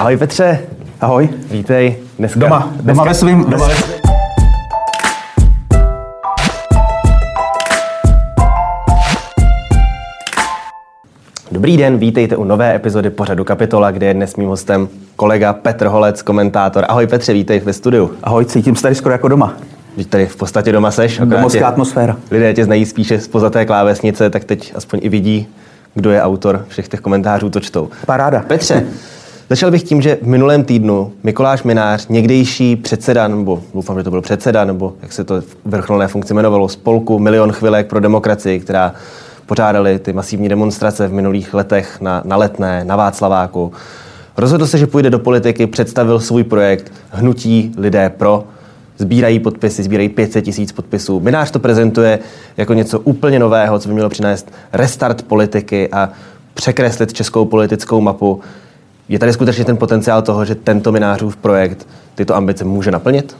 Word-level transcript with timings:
Ahoj 0.00 0.16
Petře. 0.16 0.58
Ahoj. 1.00 1.28
Vítej. 1.50 1.96
Dneska, 2.18 2.40
doma, 2.40 2.68
dneska, 2.72 2.92
doma 2.92 3.04
ve 3.04 3.14
svým. 3.14 3.44
Doma 3.44 3.66
ve 3.66 3.74
svým. 3.74 4.00
Dobrý 11.52 11.76
den, 11.76 11.98
vítejte 11.98 12.36
u 12.36 12.44
nové 12.44 12.74
epizody 12.74 13.10
pořadu 13.10 13.44
Kapitola, 13.44 13.90
kde 13.90 14.06
je 14.06 14.14
dnes 14.14 14.36
mým 14.36 14.48
hostem 14.48 14.88
kolega 15.16 15.52
Petr 15.52 15.86
Holec, 15.86 16.22
komentátor. 16.22 16.84
Ahoj 16.88 17.06
Petře, 17.06 17.32
vítej 17.32 17.60
ve 17.60 17.72
studiu. 17.72 18.10
Ahoj, 18.22 18.44
cítím 18.44 18.76
se 18.76 18.82
tady 18.82 18.94
skoro 18.94 19.12
jako 19.12 19.28
doma. 19.28 19.54
Když 19.94 20.06
tady 20.06 20.26
v 20.26 20.36
podstatě 20.36 20.72
doma 20.72 20.90
seš. 20.90 21.18
Domovská 21.24 21.68
atmosféra. 21.68 22.16
Lidé 22.30 22.54
tě 22.54 22.64
znají 22.64 22.86
spíše 22.86 23.20
z 23.20 23.28
pozaté 23.28 23.66
klávesnice, 23.66 24.30
tak 24.30 24.44
teď 24.44 24.72
aspoň 24.74 25.00
i 25.02 25.08
vidí, 25.08 25.48
kdo 25.94 26.10
je 26.10 26.22
autor 26.22 26.64
všech 26.68 26.88
těch 26.88 27.00
komentářů, 27.00 27.50
to 27.50 27.60
čtou. 27.60 27.88
Paráda. 28.06 28.40
Petře, 28.40 28.86
Začal 29.50 29.70
bych 29.70 29.82
tím, 29.82 30.02
že 30.02 30.18
v 30.22 30.26
minulém 30.26 30.64
týdnu 30.64 31.12
Mikuláš 31.22 31.62
Minář, 31.62 32.08
někdejší 32.08 32.76
předseda, 32.76 33.28
nebo 33.28 33.62
doufám, 33.74 33.98
že 33.98 34.04
to 34.04 34.10
byl 34.10 34.22
předseda, 34.22 34.64
nebo 34.64 34.94
jak 35.02 35.12
se 35.12 35.24
to 35.24 35.40
v 35.40 35.56
vrcholné 35.64 36.08
funkci 36.08 36.34
jmenovalo, 36.34 36.68
spolku 36.68 37.18
Milion 37.18 37.52
chvilek 37.52 37.86
pro 37.86 38.00
demokracii, 38.00 38.60
která 38.60 38.94
pořádali 39.46 39.98
ty 39.98 40.12
masivní 40.12 40.48
demonstrace 40.48 41.08
v 41.08 41.12
minulých 41.12 41.54
letech 41.54 42.00
na, 42.00 42.22
na 42.24 42.36
Letné, 42.36 42.84
na 42.84 42.96
Václaváku. 42.96 43.72
Rozhodl 44.36 44.66
se, 44.66 44.78
že 44.78 44.86
půjde 44.86 45.10
do 45.10 45.18
politiky, 45.18 45.66
představil 45.66 46.20
svůj 46.20 46.44
projekt 46.44 46.92
Hnutí 47.10 47.72
lidé 47.76 48.10
pro, 48.10 48.44
sbírají 48.98 49.38
podpisy, 49.40 49.82
sbírají 49.82 50.08
500 50.08 50.44
tisíc 50.44 50.72
podpisů. 50.72 51.20
Minář 51.20 51.50
to 51.50 51.58
prezentuje 51.58 52.18
jako 52.56 52.74
něco 52.74 53.00
úplně 53.00 53.38
nového, 53.38 53.78
co 53.78 53.88
by 53.88 53.94
mělo 53.94 54.08
přinést 54.08 54.52
restart 54.72 55.22
politiky 55.22 55.88
a 55.92 56.10
překreslit 56.54 57.12
českou 57.12 57.44
politickou 57.44 58.00
mapu. 58.00 58.40
Je 59.10 59.18
tady 59.18 59.32
skutečně 59.32 59.64
ten 59.64 59.76
potenciál 59.76 60.22
toho, 60.22 60.44
že 60.44 60.54
tento 60.54 60.92
Minářův 60.92 61.36
projekt 61.36 61.86
tyto 62.14 62.36
ambice 62.36 62.64
může 62.64 62.90
naplnit? 62.90 63.36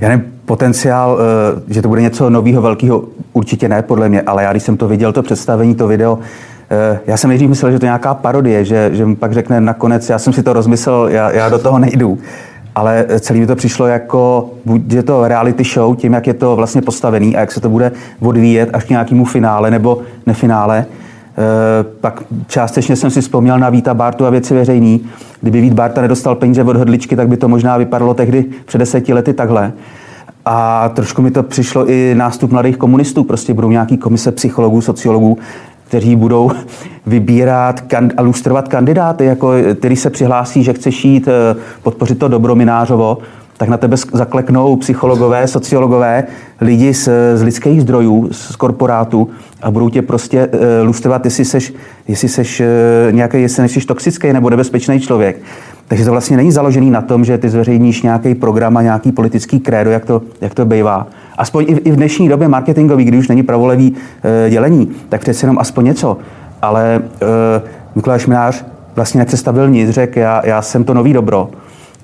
Já 0.00 0.08
nevím, 0.08 0.32
potenciál, 0.44 1.18
eh, 1.20 1.74
že 1.74 1.82
to 1.82 1.88
bude 1.88 2.02
něco 2.02 2.30
nového, 2.30 2.62
velkého, 2.62 3.04
určitě 3.32 3.68
ne, 3.68 3.82
podle 3.82 4.08
mě, 4.08 4.22
ale 4.22 4.42
já 4.42 4.50
když 4.50 4.62
jsem 4.62 4.76
to 4.76 4.88
viděl, 4.88 5.12
to 5.12 5.22
představení, 5.22 5.74
to 5.74 5.86
video, 5.86 6.18
eh, 6.70 7.00
já 7.06 7.16
jsem 7.16 7.28
nejdřív 7.28 7.48
myslel, 7.48 7.72
že 7.72 7.78
to 7.78 7.84
je 7.84 7.88
nějaká 7.88 8.14
parodie, 8.14 8.64
že, 8.64 8.90
že 8.92 9.06
mu 9.06 9.16
pak 9.16 9.32
řekne 9.32 9.60
nakonec, 9.60 10.08
já 10.08 10.18
jsem 10.18 10.32
si 10.32 10.42
to 10.42 10.52
rozmyslel, 10.52 11.08
já, 11.08 11.30
já 11.30 11.48
do 11.48 11.58
toho 11.58 11.78
nejdu. 11.78 12.18
Ale 12.74 13.06
celý 13.20 13.40
mi 13.40 13.46
to 13.46 13.56
přišlo 13.56 13.86
jako, 13.86 14.50
buď 14.64 14.92
je 14.92 15.02
to 15.02 15.28
reality 15.28 15.64
show, 15.64 15.96
tím, 15.96 16.12
jak 16.12 16.26
je 16.26 16.34
to 16.34 16.56
vlastně 16.56 16.82
postavený 16.82 17.36
a 17.36 17.40
jak 17.40 17.52
se 17.52 17.60
to 17.60 17.68
bude 17.68 17.92
odvíjet 18.20 18.70
až 18.72 18.84
k 18.84 18.90
nějakému 18.90 19.24
finále 19.24 19.70
nebo 19.70 19.98
nefinále. 20.26 20.86
Eh, 21.38 21.84
pak 22.00 22.22
částečně 22.46 22.96
jsem 22.96 23.10
si 23.10 23.20
vzpomněl 23.20 23.58
na 23.58 23.70
Víta 23.70 23.94
Bartu 23.94 24.26
a 24.26 24.30
věci 24.30 24.54
veřejný. 24.54 25.06
Kdyby 25.40 25.60
Vít 25.60 25.72
Barta 25.72 26.02
nedostal 26.02 26.34
peníze 26.34 26.62
od 26.62 26.76
hodličky, 26.76 27.16
tak 27.16 27.28
by 27.28 27.36
to 27.36 27.48
možná 27.48 27.76
vypadalo 27.76 28.14
tehdy 28.14 28.44
před 28.64 28.78
deseti 28.78 29.12
lety 29.12 29.34
takhle. 29.34 29.72
A 30.44 30.88
trošku 30.88 31.22
mi 31.22 31.30
to 31.30 31.42
přišlo 31.42 31.90
i 31.90 32.14
nástup 32.14 32.52
mladých 32.52 32.76
komunistů. 32.76 33.24
Prostě 33.24 33.54
budou 33.54 33.70
nějaký 33.70 33.96
komise 33.96 34.32
psychologů, 34.32 34.80
sociologů, 34.80 35.38
kteří 35.88 36.16
budou 36.16 36.50
vybírat 37.06 37.80
a 38.16 38.22
lustrovat 38.22 38.68
kandidáty, 38.68 39.24
jako, 39.24 39.52
který 39.74 39.96
se 39.96 40.10
přihlásí, 40.10 40.62
že 40.62 40.72
chce 40.72 40.92
šít, 40.92 41.28
eh, 41.28 41.56
podpořit 41.82 42.18
to 42.18 42.28
dobro 42.28 42.54
Minářovo 42.54 43.18
tak 43.56 43.68
na 43.68 43.76
tebe 43.76 43.96
zakleknou 44.12 44.76
psychologové, 44.76 45.46
sociologové, 45.46 46.24
lidi 46.60 46.94
z, 46.94 47.08
z 47.34 47.42
lidských 47.42 47.82
zdrojů, 47.82 48.28
z 48.32 48.56
korporátu 48.56 49.28
a 49.62 49.70
budou 49.70 49.88
tě 49.88 50.02
prostě 50.02 50.46
uh, 50.46 50.60
lustrovat, 50.82 51.24
jestli 51.24 51.44
seš, 51.44 51.74
jestli 52.08 52.28
seš 52.28 52.60
uh, 52.60 52.66
nějaký, 53.14 53.42
jestli 53.42 53.60
nejsi 53.60 53.80
toxický 53.80 54.32
nebo 54.32 54.50
nebezpečný 54.50 55.00
člověk. 55.00 55.36
Takže 55.88 56.04
to 56.04 56.10
vlastně 56.10 56.36
není 56.36 56.52
založený 56.52 56.90
na 56.90 57.02
tom, 57.02 57.24
že 57.24 57.38
ty 57.38 57.48
zveřejníš 57.48 58.02
nějaký 58.02 58.34
program 58.34 58.76
a 58.76 58.82
nějaký 58.82 59.12
politický 59.12 59.60
krédo, 59.60 59.90
jak 59.90 60.04
to, 60.04 60.22
jak 60.40 60.54
to 60.54 60.64
bývá. 60.64 61.06
Aspoň 61.38 61.64
i 61.68 61.74
v, 61.74 61.80
i 61.84 61.90
v 61.90 61.96
dnešní 61.96 62.28
době 62.28 62.48
marketingový, 62.48 63.04
kdy 63.04 63.18
už 63.18 63.28
není 63.28 63.42
pravolevý 63.42 63.90
uh, 63.90 64.50
dělení, 64.50 64.90
tak 65.08 65.20
přece 65.20 65.44
jenom 65.44 65.58
aspoň 65.58 65.84
něco. 65.84 66.16
Ale 66.62 67.00
uh, 67.00 67.28
Mikuláš 67.94 68.26
Minář 68.26 68.64
vlastně 68.96 69.18
nepředstavil 69.18 69.68
nic, 69.68 69.90
řekl, 69.90 70.18
já, 70.18 70.42
já 70.44 70.62
jsem 70.62 70.84
to 70.84 70.94
nový 70.94 71.12
dobro 71.12 71.50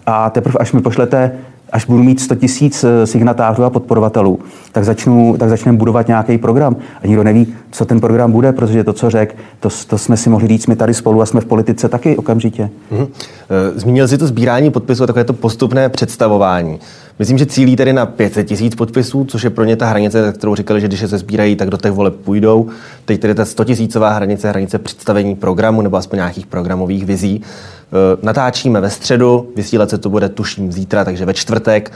a 0.06 0.30
teprve 0.30 0.58
až 0.58 0.72
mi 0.72 0.80
pošlete 0.80 1.32
až 1.72 1.84
budu 1.84 2.02
mít 2.02 2.20
100 2.20 2.34
tisíc 2.34 2.84
eh, 2.84 3.06
signatářů 3.06 3.64
a 3.64 3.70
podporovatelů, 3.70 4.38
tak, 4.72 4.84
začnu, 4.84 5.36
tak 5.38 5.48
začneme 5.48 5.78
budovat 5.78 6.08
nějaký 6.08 6.38
program. 6.38 6.76
A 7.02 7.06
nikdo 7.06 7.24
neví, 7.24 7.54
co 7.70 7.84
ten 7.84 8.00
program 8.00 8.32
bude, 8.32 8.52
protože 8.52 8.84
to, 8.84 8.92
co 8.92 9.10
řekl, 9.10 9.34
to, 9.60 9.68
to 9.86 9.98
jsme 9.98 10.16
si 10.16 10.30
mohli 10.30 10.48
říct 10.48 10.66
my 10.66 10.76
tady 10.76 10.94
spolu 10.94 11.22
a 11.22 11.26
jsme 11.26 11.40
v 11.40 11.44
politice 11.44 11.88
taky 11.88 12.16
okamžitě. 12.16 12.70
Mm-hmm. 12.92 13.08
Zmínil 13.74 14.08
jsi 14.08 14.18
to 14.18 14.26
sbírání 14.26 14.70
podpisů 14.70 15.02
a 15.02 15.06
takové 15.06 15.24
to 15.24 15.32
postupné 15.32 15.88
představování. 15.88 16.78
Myslím, 17.18 17.38
že 17.38 17.46
cílí 17.46 17.76
tedy 17.76 17.92
na 17.92 18.06
500 18.06 18.46
tisíc 18.46 18.74
podpisů, 18.74 19.24
což 19.24 19.42
je 19.42 19.50
pro 19.50 19.64
ně 19.64 19.76
ta 19.76 19.86
hranice, 19.86 20.32
kterou 20.32 20.54
říkali, 20.54 20.80
že 20.80 20.88
když 20.88 21.00
se 21.00 21.18
sbírají, 21.18 21.56
tak 21.56 21.70
do 21.70 21.76
těch 21.76 21.92
voleb 21.92 22.14
půjdou. 22.14 22.68
Teď 23.04 23.20
tedy 23.20 23.34
ta 23.34 23.44
100 23.44 23.64
tisícová 23.64 24.10
hranice, 24.10 24.48
hranice 24.48 24.78
představení 24.78 25.36
programu 25.36 25.82
nebo 25.82 25.96
aspoň 25.96 26.16
nějakých 26.16 26.46
programových 26.46 27.06
vizí. 27.06 27.42
Eh, 27.42 28.18
natáčíme 28.22 28.80
ve 28.80 28.90
středu, 28.90 29.48
vysílat 29.56 29.90
se 29.90 29.98
to 29.98 30.10
bude 30.10 30.28
tuším 30.28 30.72
zítra, 30.72 31.04
takže 31.04 31.24
ve 31.24 31.34
čtvrtek, 31.34 31.92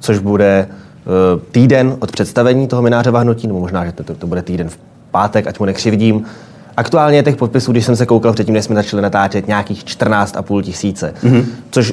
což 0.00 0.18
bude 0.18 0.68
eh, 0.68 1.06
týden 1.50 1.96
od 1.98 2.12
představení 2.12 2.68
toho 2.68 2.82
mináře 2.82 3.10
hnutí, 3.10 3.46
nebo 3.46 3.60
možná, 3.60 3.86
že 3.86 3.92
to, 3.92 4.14
to 4.14 4.26
bude 4.26 4.42
týden 4.42 4.68
v 4.68 4.78
pátek, 5.10 5.46
ať 5.46 5.58
mu 5.58 5.66
nekřivdím. 5.66 6.24
Aktuálně 6.76 7.22
těch 7.22 7.36
podpisů, 7.36 7.72
když 7.72 7.84
jsem 7.84 7.96
se 7.96 8.06
koukal 8.06 8.32
předtím, 8.32 8.54
než 8.54 8.64
jsme 8.64 8.74
začali 8.74 9.02
natáčet, 9.02 9.46
nějakých 9.46 9.84
14,5 9.84 10.62
tisíce. 10.62 11.14
Mm-hmm. 11.22 11.44
Což 11.70 11.92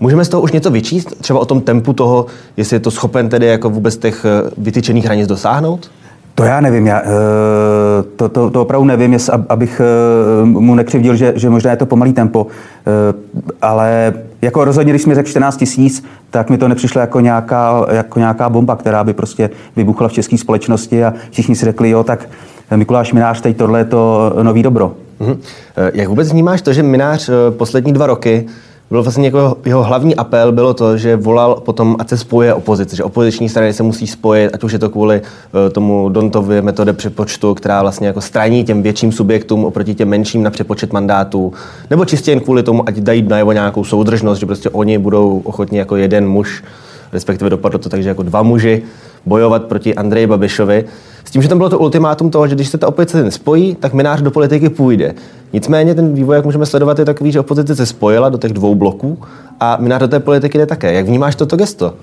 Můžeme 0.00 0.24
z 0.24 0.28
toho 0.28 0.42
už 0.42 0.52
něco 0.52 0.70
vyčíst? 0.70 1.14
Třeba 1.20 1.38
o 1.40 1.44
tom 1.44 1.60
tempu 1.60 1.92
toho, 1.92 2.26
jestli 2.56 2.76
je 2.76 2.80
to 2.80 2.90
schopen 2.90 3.28
tedy 3.28 3.46
jako 3.46 3.70
vůbec 3.70 3.96
těch 3.96 4.24
eh, 4.24 4.50
vytyčených 4.58 5.04
hranic 5.04 5.26
dosáhnout? 5.26 5.90
To 6.34 6.44
já 6.44 6.60
nevím, 6.60 6.86
já, 6.86 7.00
eh, 7.00 7.06
to, 8.16 8.28
to, 8.28 8.50
to 8.50 8.62
opravdu 8.62 8.84
nevím, 8.84 9.12
jest, 9.12 9.30
abych 9.48 9.80
eh, 9.80 10.44
mu 10.44 10.74
nekřivdil, 10.74 11.16
že, 11.16 11.32
že 11.36 11.50
možná 11.50 11.70
je 11.70 11.76
to 11.76 11.86
pomalý 11.86 12.12
tempo, 12.12 12.46
ale 13.62 14.14
jako 14.42 14.64
rozhodně, 14.64 14.92
když 14.92 15.02
jsme 15.02 15.14
řekl 15.14 15.28
14 15.28 15.56
tisíc, 15.56 16.04
tak 16.30 16.50
mi 16.50 16.58
to 16.58 16.68
nepřišlo 16.68 17.00
jako 17.00 17.20
nějaká, 17.20 17.86
jako 17.90 18.18
nějaká 18.18 18.48
bomba, 18.48 18.76
která 18.76 19.04
by 19.04 19.12
prostě 19.12 19.50
vybuchla 19.76 20.08
v 20.08 20.12
české 20.12 20.38
společnosti 20.38 21.04
a 21.04 21.14
všichni 21.30 21.56
si 21.56 21.64
řekli, 21.64 21.90
jo, 21.90 22.04
tak 22.04 22.28
Mikuláš 22.76 23.12
Minář, 23.12 23.40
teď 23.40 23.56
tohle 23.56 23.80
je 23.80 23.84
to 23.84 24.32
nový 24.42 24.62
dobro. 24.62 24.92
Mhm. 25.20 25.40
Jak 25.94 26.08
vůbec 26.08 26.32
vnímáš 26.32 26.62
to, 26.62 26.72
že 26.72 26.82
Minář 26.82 27.30
poslední 27.50 27.92
dva 27.92 28.06
roky 28.06 28.46
byl 28.90 29.02
vlastně 29.02 29.24
jako 29.24 29.56
jeho 29.64 29.82
hlavní 29.82 30.16
apel 30.16 30.52
bylo 30.52 30.74
to, 30.74 30.96
že 30.96 31.16
volal 31.16 31.54
potom, 31.54 31.96
ať 31.98 32.08
se 32.08 32.18
spoje 32.18 32.54
opozice, 32.54 32.96
že 32.96 33.04
opoziční 33.04 33.48
strany 33.48 33.72
se 33.72 33.82
musí 33.82 34.06
spojit, 34.06 34.50
ať 34.54 34.64
už 34.64 34.72
je 34.72 34.78
to 34.78 34.90
kvůli 34.90 35.20
uh, 35.20 35.72
tomu 35.72 36.08
Dontově 36.08 36.62
metode 36.62 36.92
přepočtu, 36.92 37.54
která 37.54 37.82
vlastně 37.82 38.06
jako 38.06 38.20
straní 38.20 38.64
těm 38.64 38.82
větším 38.82 39.12
subjektům 39.12 39.64
oproti 39.64 39.94
těm 39.94 40.08
menším 40.08 40.42
na 40.42 40.50
přepočet 40.50 40.92
mandátů, 40.92 41.52
nebo 41.90 42.04
čistě 42.04 42.30
jen 42.30 42.40
kvůli 42.40 42.62
tomu, 42.62 42.88
ať 42.88 42.96
dají 42.96 43.22
najevo 43.22 43.52
nějakou 43.52 43.84
soudržnost, 43.84 44.38
že 44.38 44.46
prostě 44.46 44.70
oni 44.70 44.98
budou 44.98 45.42
ochotní 45.44 45.78
jako 45.78 45.96
jeden 45.96 46.28
muž, 46.28 46.62
respektive 47.16 47.50
dopadlo 47.50 47.78
to 47.78 47.88
tak, 47.88 48.02
že 48.02 48.08
jako 48.08 48.22
dva 48.22 48.42
muži 48.42 48.82
bojovat 49.26 49.64
proti 49.64 49.94
Andreji 49.94 50.26
Babišovi. 50.26 50.84
S 51.24 51.30
tím, 51.30 51.42
že 51.42 51.48
tam 51.48 51.58
bylo 51.58 51.70
to 51.70 51.78
ultimátum 51.78 52.30
toho, 52.30 52.48
že 52.48 52.54
když 52.54 52.68
se 52.68 52.78
ta 52.78 52.88
opozice 52.88 53.22
nespojí, 53.22 53.74
tak 53.74 53.94
minář 53.94 54.22
do 54.22 54.30
politiky 54.30 54.68
půjde. 54.68 55.14
Nicméně 55.52 55.94
ten 55.94 56.14
vývoj, 56.14 56.36
jak 56.36 56.44
můžeme 56.44 56.66
sledovat, 56.66 56.98
je 56.98 57.04
takový, 57.04 57.32
že 57.32 57.40
opozice 57.40 57.76
se 57.76 57.86
spojila 57.86 58.28
do 58.28 58.38
těch 58.38 58.52
dvou 58.52 58.74
bloků 58.74 59.18
a 59.60 59.76
minář 59.80 60.00
do 60.00 60.08
té 60.08 60.20
politiky 60.20 60.58
jde 60.58 60.66
také. 60.66 60.92
Jak 60.92 61.06
vnímáš 61.06 61.36
toto 61.36 61.56
gesto? 61.56 61.94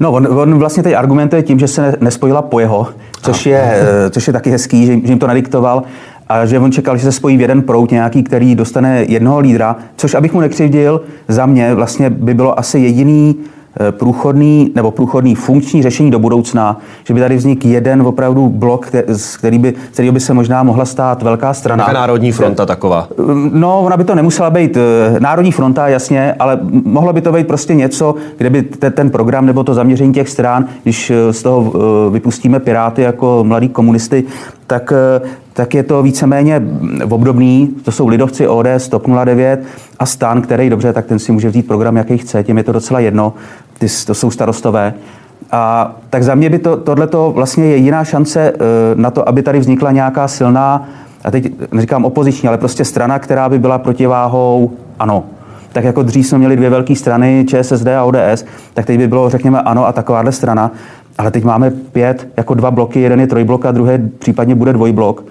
No, 0.00 0.12
on, 0.12 0.26
on 0.26 0.58
vlastně 0.58 0.82
teď 0.82 0.94
argumentuje 0.94 1.42
tím, 1.42 1.58
že 1.58 1.68
se 1.68 1.94
nespojila 2.00 2.42
po 2.42 2.60
jeho, 2.60 2.86
což 3.22 3.46
je, 3.46 3.62
eh, 3.62 4.10
což 4.10 4.26
je 4.26 4.32
taky 4.32 4.50
hezký, 4.50 4.86
že, 4.86 4.92
že 4.92 5.12
jim 5.12 5.18
to 5.18 5.26
nadiktoval 5.26 5.82
a 6.28 6.46
že 6.46 6.58
on 6.58 6.72
čekal, 6.72 6.96
že 6.96 7.04
se 7.04 7.12
spojí 7.12 7.36
v 7.36 7.40
jeden 7.40 7.62
prout 7.62 7.90
nějaký, 7.90 8.22
který 8.22 8.54
dostane 8.54 9.04
jednoho 9.08 9.38
lídra, 9.38 9.76
což 9.96 10.14
abych 10.14 10.32
mu 10.32 10.40
nekřivdil, 10.40 11.00
za 11.28 11.46
mě 11.46 11.74
vlastně 11.74 12.10
by 12.10 12.34
bylo 12.34 12.58
asi 12.58 12.78
jediný 12.78 13.36
průchodný 13.90 14.72
nebo 14.74 14.90
průchodný 14.90 15.34
funkční 15.34 15.82
řešení 15.82 16.10
do 16.10 16.18
budoucna, 16.18 16.78
že 17.04 17.14
by 17.14 17.20
tady 17.20 17.36
vznikl 17.36 17.66
jeden 17.68 18.02
opravdu 18.02 18.48
blok, 18.48 18.86
z 19.06 19.36
který 19.36 19.58
by, 19.58 19.74
který 19.92 20.10
by 20.10 20.20
se 20.20 20.34
možná 20.34 20.62
mohla 20.62 20.84
stát 20.84 21.22
velká 21.22 21.54
strana. 21.54 21.84
Jaká 21.84 21.92
národní 21.92 22.32
fronta 22.32 22.66
taková? 22.66 23.08
Eh, 23.10 23.22
no, 23.52 23.82
ona 23.82 23.96
by 23.96 24.04
to 24.04 24.14
nemusela 24.14 24.50
být 24.50 24.76
eh, 24.76 25.20
národní 25.20 25.52
fronta, 25.52 25.88
jasně, 25.88 26.34
ale 26.38 26.58
mohlo 26.84 27.12
by 27.12 27.20
to 27.20 27.32
být 27.32 27.46
prostě 27.46 27.74
něco, 27.74 28.14
kde 28.36 28.50
by 28.50 28.62
ten 28.90 29.10
program 29.10 29.46
nebo 29.46 29.64
to 29.64 29.74
zaměření 29.74 30.14
těch 30.14 30.28
stran, 30.28 30.64
když 30.82 31.12
z 31.30 31.42
toho 31.42 31.72
vypustíme 32.10 32.60
Piráty 32.60 33.02
jako 33.02 33.44
mladí 33.44 33.68
komunisty, 33.68 34.24
tak 34.66 34.92
tak 35.54 35.74
je 35.74 35.82
to 35.82 36.02
víceméně 36.02 36.62
obdobný. 37.10 37.74
To 37.84 37.92
jsou 37.92 38.08
lidovci 38.08 38.48
ODS, 38.48 38.88
TOP 38.88 39.06
09 39.24 39.62
a 39.98 40.06
STAN, 40.06 40.42
který 40.42 40.70
dobře, 40.70 40.92
tak 40.92 41.06
ten 41.06 41.18
si 41.18 41.32
může 41.32 41.48
vzít 41.48 41.66
program, 41.66 41.96
jaký 41.96 42.18
chce, 42.18 42.44
těm 42.44 42.58
je 42.58 42.64
to 42.64 42.72
docela 42.72 43.00
jedno, 43.00 43.32
ty, 43.78 43.86
to 44.06 44.14
jsou 44.14 44.30
starostové. 44.30 44.94
A 45.52 45.94
tak 46.10 46.22
za 46.22 46.34
mě 46.34 46.50
by 46.50 46.58
to, 46.58 46.76
tohleto 46.76 47.32
vlastně 47.34 47.64
je 47.64 47.76
jiná 47.76 48.04
šance 48.04 48.40
e, 48.40 48.54
na 48.94 49.10
to, 49.10 49.28
aby 49.28 49.42
tady 49.42 49.58
vznikla 49.58 49.90
nějaká 49.90 50.28
silná, 50.28 50.88
a 51.24 51.30
teď 51.30 51.52
neříkám 51.72 52.04
opoziční, 52.04 52.48
ale 52.48 52.58
prostě 52.58 52.84
strana, 52.84 53.18
která 53.18 53.48
by 53.48 53.58
byla 53.58 53.78
protiváhou 53.78 54.70
ano. 54.98 55.24
tak 55.72 55.84
jako 55.84 56.02
dřív 56.02 56.26
jsme 56.26 56.38
měli 56.38 56.56
dvě 56.56 56.70
velké 56.70 56.96
strany, 56.96 57.46
ČSSD 57.48 57.86
a 57.86 58.04
ODS, 58.04 58.44
tak 58.74 58.86
teď 58.86 58.98
by 58.98 59.08
bylo, 59.08 59.30
řekněme, 59.30 59.62
ano 59.62 59.86
a 59.86 59.92
takováhle 59.92 60.32
strana. 60.32 60.70
Ale 61.18 61.30
teď 61.30 61.44
máme 61.44 61.70
pět, 61.70 62.28
jako 62.36 62.54
dva 62.54 62.70
bloky, 62.70 63.00
jeden 63.00 63.20
je 63.20 63.26
trojblok 63.26 63.66
a 63.66 63.72
druhý 63.72 63.92
případně 64.18 64.54
bude 64.54 64.72
dvojblok. 64.72 65.24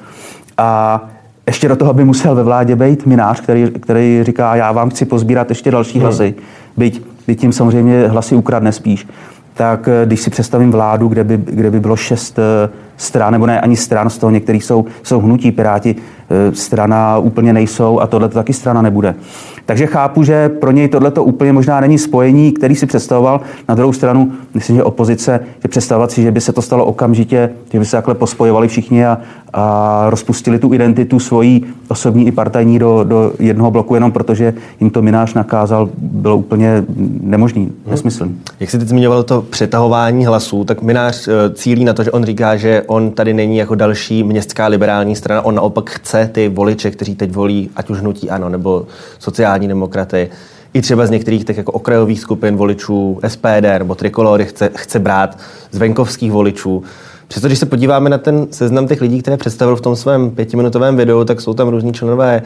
A 0.58 1.02
ještě 1.48 1.68
do 1.68 1.76
toho 1.76 1.94
by 1.94 2.04
musel 2.04 2.36
ve 2.36 2.44
vládě 2.44 2.76
být 2.76 3.06
minář, 3.06 3.42
který, 3.42 3.72
který 3.82 4.20
říká, 4.24 4.56
já 4.56 4.72
vám 4.72 4.90
chci 4.90 5.06
pozbírat 5.06 5.50
ještě 5.50 5.72
další 5.72 6.00
hmm. 6.00 6.04
hlasy, 6.04 6.36
byť, 6.78 7.04
byť 7.28 7.40
tím 7.40 7.54
samozřejmě 7.54 8.08
hlasy 8.08 8.36
ukradne 8.36 8.72
spíš. 8.72 9.08
Tak 9.54 9.88
eh, 9.88 10.06
když 10.06 10.22
si 10.22 10.30
představím 10.30 10.72
vládu, 10.72 11.08
kde 11.08 11.24
by, 11.24 11.38
kde 11.38 11.72
by 11.72 11.80
bylo 11.80 11.96
šest 11.96 12.40
eh, 12.40 12.70
stran, 12.98 13.34
nebo 13.34 13.46
ne 13.46 13.62
ani 13.62 13.76
stran, 13.76 14.10
z 14.10 14.18
toho 14.18 14.32
některých 14.32 14.64
jsou, 14.64 14.86
jsou 15.04 15.22
hnutí, 15.22 15.52
Piráti 15.52 15.96
eh, 15.96 16.56
strana 16.56 17.18
úplně 17.18 17.54
nejsou 17.54 18.00
a 18.00 18.08
tohle 18.08 18.30
to 18.30 18.34
taky 18.34 18.54
strana 18.54 18.82
nebude. 18.82 19.16
Takže 19.66 19.86
chápu, 19.86 20.24
že 20.24 20.50
pro 20.50 20.72
něj 20.72 20.88
tohle 20.88 21.12
to 21.12 21.24
úplně 21.24 21.54
možná 21.54 21.80
není 21.80 21.98
spojení, 21.98 22.52
který 22.52 22.76
si 22.76 22.86
představoval. 22.86 23.42
Na 23.70 23.76
druhou 23.76 23.94
stranu, 23.94 24.32
myslím, 24.54 24.76
že 24.76 24.84
opozice, 24.84 25.40
že 25.62 25.68
představovat 25.68 26.12
si, 26.12 26.22
že 26.22 26.32
by 26.32 26.42
se 26.42 26.54
to 26.54 26.62
stalo 26.62 26.86
okamžitě, 26.86 27.50
že 27.74 27.80
by 27.80 27.86
se 27.86 27.92
takhle 27.92 28.16
pospojovali 28.16 28.68
všichni 28.68 29.06
a, 29.06 29.18
a 29.54 30.06
rozpustili 30.10 30.60
tu 30.60 30.74
identitu 30.74 31.20
svojí 31.20 31.66
osobní 31.88 32.28
i 32.28 32.32
partajní 32.32 32.80
do, 32.80 33.04
do 33.04 33.34
jednoho 33.40 33.72
bloku, 33.72 33.96
jenom 33.96 34.12
protože 34.12 34.54
jim 34.80 34.90
to 34.90 35.02
Minář 35.02 35.34
nakázal, 35.34 35.90
bylo 35.98 36.38
úplně 36.38 36.84
nemožný, 37.22 37.62
hmm. 37.62 37.74
nesmyslný. 37.88 38.40
Jak 38.60 38.70
jsi 38.70 38.80
teď 38.80 38.88
zmiňoval 38.88 39.24
to 39.24 39.42
přetahování 39.42 40.26
hlasů, 40.26 40.64
tak 40.64 40.82
Minář 40.82 41.28
eh, 41.28 41.54
cílí 41.54 41.86
na 41.86 41.94
to, 41.94 42.04
že 42.04 42.12
on 42.12 42.24
říká, 42.24 42.56
že 42.56 42.84
on 42.88 43.12
tady 43.12 43.34
není 43.34 43.58
jako 43.58 43.76
další 43.76 44.24
městská 44.24 44.68
liberální 44.68 45.16
strana, 45.16 45.42
on 45.42 45.56
naopak 45.56 45.90
chce 45.90 46.30
ty 46.32 46.50
voliče, 46.50 46.92
kteří 46.92 47.16
teď 47.16 47.32
volí, 47.32 47.70
ať 47.76 47.90
už 47.90 48.00
hnutí 48.00 48.30
ano, 48.30 48.50
nebo 48.50 48.86
sociální 49.20 49.53
demokraty, 49.60 50.30
i 50.74 50.82
třeba 50.82 51.06
z 51.06 51.10
některých 51.10 51.46
těch 51.46 51.58
jako 51.58 51.72
okrajových 51.72 52.20
skupin 52.20 52.56
voličů 52.56 53.20
SPD 53.28 53.64
nebo 53.80 53.96
Trikolory 53.96 54.46
chce, 54.46 54.70
chce 54.76 55.00
brát 55.00 55.38
z 55.72 55.78
venkovských 55.78 56.32
voličů. 56.32 56.84
Přesto, 57.28 57.48
když 57.48 57.60
se 57.60 57.66
podíváme 57.66 58.10
na 58.10 58.18
ten 58.18 58.48
seznam 58.52 58.88
těch 58.88 59.02
lidí, 59.02 59.22
které 59.22 59.38
představil 59.38 59.76
v 59.76 59.82
tom 59.82 59.96
svém 59.96 60.32
pětiminutovém 60.32 60.96
videu, 60.96 61.24
tak 61.24 61.42
jsou 61.42 61.54
tam 61.54 61.68
různí 61.68 61.94
členové 61.94 62.42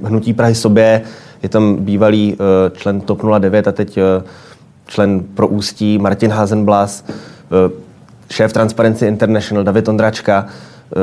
uh, 0.00 0.08
hnutí 0.08 0.32
Prahy 0.32 0.54
sobě, 0.54 1.02
je 1.42 1.48
tam 1.48 1.76
bývalý 1.76 2.32
uh, 2.34 2.76
člen 2.76 3.00
TOP 3.00 3.22
09 3.38 3.68
a 3.68 3.72
teď 3.72 3.96
uh, 3.96 4.02
člen 4.86 5.20
pro 5.34 5.48
ústí 5.48 5.98
Martin 5.98 6.30
Hazenblas, 6.30 7.04
uh, 7.06 7.72
šéf 8.30 8.52
Transparency 8.52 9.06
International 9.06 9.64
David 9.64 9.88
Ondračka. 9.88 10.46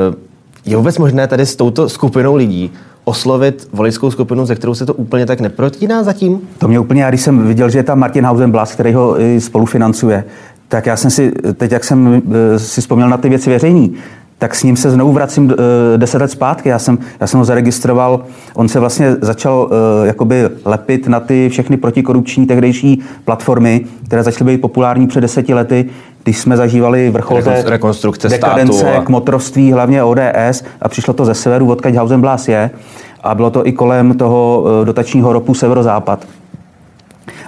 Uh, 0.08 0.14
je 0.64 0.76
vůbec 0.76 0.98
možné 0.98 1.26
tady 1.26 1.46
s 1.46 1.56
touto 1.56 1.88
skupinou 1.88 2.36
lidí 2.36 2.72
oslovit 3.10 3.68
voličskou 3.72 4.10
skupinu, 4.10 4.46
ze 4.46 4.54
kterou 4.54 4.74
se 4.74 4.86
to 4.86 4.94
úplně 4.94 5.26
tak 5.26 5.40
neprotíná 5.40 6.02
zatím? 6.02 6.40
To 6.58 6.68
mě 6.68 6.80
úplně, 6.80 7.02
já 7.02 7.08
když 7.08 7.20
jsem 7.20 7.46
viděl, 7.46 7.70
že 7.70 7.78
je 7.78 7.82
tam 7.82 7.98
Martin 7.98 8.24
Hausenblas, 8.24 8.72
který 8.72 8.92
ho 8.92 9.16
spolufinancuje, 9.38 10.24
tak 10.68 10.86
já 10.86 10.96
jsem 10.96 11.10
si, 11.10 11.32
teď 11.54 11.72
jak 11.72 11.84
jsem 11.84 12.22
eh, 12.54 12.58
si 12.58 12.80
vzpomněl 12.80 13.08
na 13.08 13.16
ty 13.16 13.28
věci 13.28 13.50
veřejný, 13.50 13.94
tak 14.38 14.54
s 14.54 14.62
ním 14.62 14.76
se 14.76 14.90
znovu 14.90 15.12
vracím 15.12 15.52
eh, 15.52 15.98
deset 15.98 16.20
let 16.20 16.30
zpátky. 16.30 16.68
Já 16.68 16.78
jsem, 16.78 16.98
já 17.20 17.26
jsem 17.26 17.38
ho 17.38 17.44
zaregistroval, 17.44 18.24
on 18.54 18.68
se 18.68 18.80
vlastně 18.80 19.16
začal 19.20 19.70
uh, 19.70 20.06
jakoby 20.06 20.48
lepit 20.64 21.08
na 21.08 21.20
ty 21.20 21.48
všechny 21.48 21.76
protikorupční 21.76 22.46
tehdejší 22.46 23.02
platformy, 23.24 23.84
které 24.06 24.22
začaly 24.22 24.52
být 24.52 24.60
populární 24.60 25.06
před 25.06 25.20
deseti 25.20 25.54
lety, 25.54 25.90
když 26.24 26.38
jsme 26.38 26.56
zažívali 26.56 27.10
vrchol 27.10 27.42
té 27.42 27.62
rekonstrukce 27.66 28.28
dekadence 28.28 28.78
státu 28.78 28.96
a... 28.96 29.04
k 29.04 29.08
motrovství, 29.08 29.72
hlavně 29.72 30.02
ODS, 30.02 30.64
a 30.82 30.88
přišlo 30.88 31.14
to 31.14 31.24
ze 31.24 31.34
severu, 31.34 31.70
odkaď 31.70 31.94
Hausenblas 31.94 32.48
je, 32.48 32.70
a 33.22 33.34
bylo 33.34 33.50
to 33.50 33.66
i 33.66 33.72
kolem 33.72 34.14
toho 34.14 34.64
dotačního 34.84 35.32
ropu 35.32 35.54
severozápad. 35.54 36.26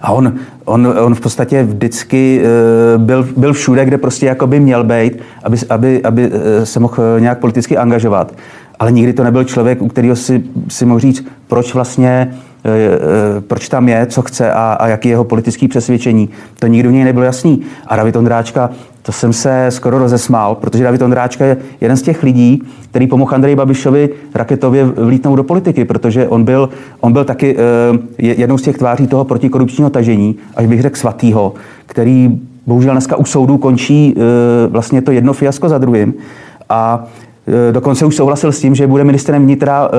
A 0.02 0.12
on, 0.12 0.34
on, 0.64 0.94
on 1.00 1.14
v 1.14 1.20
podstatě 1.20 1.62
vždycky 1.62 2.42
eh, 2.44 2.98
byl, 2.98 3.28
byl 3.36 3.52
všude, 3.52 3.84
kde 3.84 3.98
prostě 3.98 4.26
jako 4.26 4.46
by 4.46 4.60
měl 4.60 4.84
být, 4.84 5.18
aby, 5.42 5.56
aby, 5.70 6.02
aby 6.02 6.30
eh, 6.32 6.66
se 6.66 6.80
mohl 6.80 7.20
nějak 7.20 7.38
politicky 7.38 7.76
angažovat. 7.76 8.32
Ale 8.78 8.92
nikdy 8.92 9.12
to 9.12 9.24
nebyl 9.24 9.44
člověk, 9.44 9.82
u 9.82 9.88
kterého 9.88 10.16
si, 10.16 10.42
si 10.68 10.86
mohl 10.86 11.00
říct, 11.00 11.24
proč 11.48 11.74
vlastně 11.74 12.32
eh, 12.32 12.51
proč 13.40 13.68
tam 13.68 13.88
je, 13.88 14.06
co 14.06 14.22
chce 14.22 14.52
a, 14.52 14.72
a 14.72 14.86
jaký 14.88 15.08
je 15.08 15.12
jeho 15.12 15.24
politický 15.24 15.68
přesvědčení. 15.68 16.28
To 16.58 16.66
nikdy 16.66 16.88
v 16.88 16.92
něj 16.92 17.04
nebylo 17.04 17.24
jasný. 17.24 17.62
A 17.86 17.96
David 17.96 18.16
Ondráčka 18.16 18.70
to 19.02 19.12
jsem 19.12 19.32
se 19.32 19.66
skoro 19.68 19.98
rozesmál, 19.98 20.54
protože 20.54 20.84
David 20.84 21.02
Ondráčka 21.02 21.44
je 21.44 21.56
jeden 21.80 21.96
z 21.96 22.02
těch 22.02 22.22
lidí, 22.22 22.62
který 22.90 23.06
pomohl 23.06 23.34
Andreji 23.34 23.56
Babišovi 23.56 24.10
raketově 24.34 24.84
vlítnout 24.84 25.36
do 25.36 25.44
politiky, 25.44 25.84
protože 25.84 26.28
on 26.28 26.44
byl, 26.44 26.68
on 27.00 27.12
byl 27.12 27.24
taky 27.24 27.56
uh, 27.56 27.60
jednou 28.18 28.58
z 28.58 28.62
těch 28.62 28.78
tváří 28.78 29.06
toho 29.06 29.24
protikorupčního 29.24 29.90
tažení, 29.90 30.36
až 30.56 30.66
bych 30.66 30.82
řekl 30.82 30.96
svatýho, 30.96 31.54
který 31.86 32.40
bohužel 32.66 32.92
dneska 32.92 33.16
u 33.16 33.24
soudu 33.24 33.58
končí 33.58 34.14
vlastně 34.68 35.02
to 35.02 35.12
jedno 35.12 35.32
fiasko 35.32 35.68
za 35.68 35.78
druhým. 35.78 36.14
A 36.68 37.04
dokonce 37.72 38.06
už 38.06 38.16
souhlasil 38.16 38.52
s 38.52 38.60
tím, 38.60 38.74
že 38.74 38.86
bude 38.86 39.04
ministrem 39.04 39.42
vnitra 39.42 39.88
uh, 39.88 39.92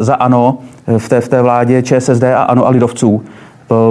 za, 0.00 0.14
ANO 0.14 0.58
v 0.98 1.08
té, 1.08 1.20
v 1.20 1.28
té 1.28 1.42
vládě 1.42 1.82
ČSSD 1.82 2.22
a 2.22 2.42
ANO 2.42 2.66
a 2.66 2.70
lidovců 2.70 3.22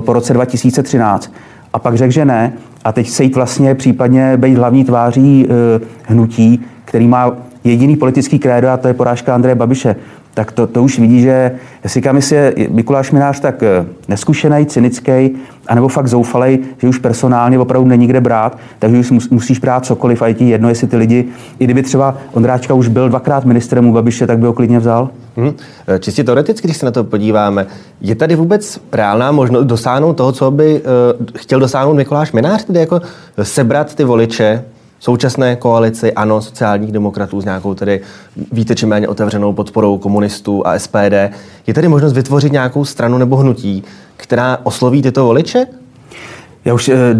po, 0.01 0.13
roce 0.13 0.33
2013. 0.33 1.33
A 1.73 1.79
pak 1.79 1.95
řekl, 1.95 2.11
že 2.11 2.25
ne 2.25 2.53
a 2.83 2.91
teď 2.91 3.09
sejít 3.09 3.35
vlastně 3.35 3.75
případně 3.75 4.37
být 4.37 4.57
hlavní 4.57 4.83
tváří 4.83 5.47
hnutí, 6.07 6.65
který 6.85 7.07
má 7.07 7.31
jediný 7.63 7.95
politický 7.95 8.39
krédo 8.39 8.69
a 8.69 8.77
to 8.77 8.87
je 8.87 8.93
porážka 8.93 9.35
Andreje 9.35 9.55
Babiše. 9.55 9.95
Tak 10.37 10.51
to, 10.51 10.67
to 10.67 10.83
už 10.83 10.99
vidí, 10.99 11.21
že 11.21 11.51
jestli 11.83 12.01
kam 12.01 12.19
je 12.31 12.53
Mikuláš 12.69 13.11
Minář 13.11 13.39
tak 13.39 13.63
eh, 13.63 13.85
neskušený, 14.07 14.65
cynický, 14.65 15.29
anebo 15.67 15.87
fakt 15.87 16.07
zoufalej, 16.07 16.59
že 16.77 16.87
už 16.87 16.97
personálně 16.97 17.59
opravdu 17.59 17.87
není 17.87 18.07
kde 18.07 18.21
brát, 18.21 18.57
takže 18.79 18.99
už 18.99 19.29
musíš 19.29 19.59
brát 19.59 19.85
cokoliv 19.85 20.21
a 20.21 20.27
je 20.27 20.33
ti 20.33 20.49
jedno, 20.49 20.69
jestli 20.69 20.87
ty 20.87 20.97
lidi, 20.97 21.25
i 21.59 21.63
kdyby 21.63 21.83
třeba 21.83 22.17
Ondráčka 22.33 22.73
už 22.73 22.87
byl 22.87 23.09
dvakrát 23.09 23.45
ministrem 23.45 23.87
u 23.87 23.93
Babiše, 23.93 24.27
tak 24.27 24.39
by 24.39 24.45
ho 24.45 24.53
klidně 24.53 24.79
vzal? 24.79 25.09
Hmm. 25.37 25.53
Čistě 25.99 26.23
teoreticky, 26.23 26.67
když 26.67 26.77
se 26.77 26.85
na 26.85 26.91
to 26.91 27.03
podíváme, 27.03 27.65
je 28.01 28.15
tady 28.15 28.35
vůbec 28.35 28.79
reálná 28.91 29.31
možnost 29.31 29.65
dosáhnout 29.65 30.13
toho, 30.13 30.31
co 30.31 30.51
by 30.51 30.81
uh, 30.81 31.25
chtěl 31.37 31.59
dosáhnout 31.59 31.93
Mikuláš 31.93 32.31
Minář, 32.31 32.63
tedy 32.63 32.79
jako 32.79 33.01
sebrat 33.43 33.95
ty 33.95 34.03
voliče 34.03 34.63
současné 34.99 35.55
koalici 35.55 36.13
ANO, 36.13 36.41
sociálních 36.41 36.91
demokratů 36.91 37.41
s 37.41 37.45
nějakou 37.45 37.73
tedy 37.73 38.01
více 38.51 38.75
či 38.75 38.85
méně 38.85 39.07
otevřenou 39.07 39.53
podporou 39.53 39.97
komunistů 39.97 40.67
a 40.67 40.79
SPD. 40.79 41.13
Je 41.67 41.73
tady 41.73 41.87
možnost 41.87 42.13
vytvořit 42.13 42.51
nějakou 42.51 42.85
stranu 42.85 43.17
nebo 43.17 43.35
hnutí, 43.35 43.83
která 44.17 44.57
osloví 44.63 45.01
tyto 45.01 45.25
voliče? 45.25 45.65
Já 46.65 46.73
už, 46.73 46.89
eh, 46.89 47.15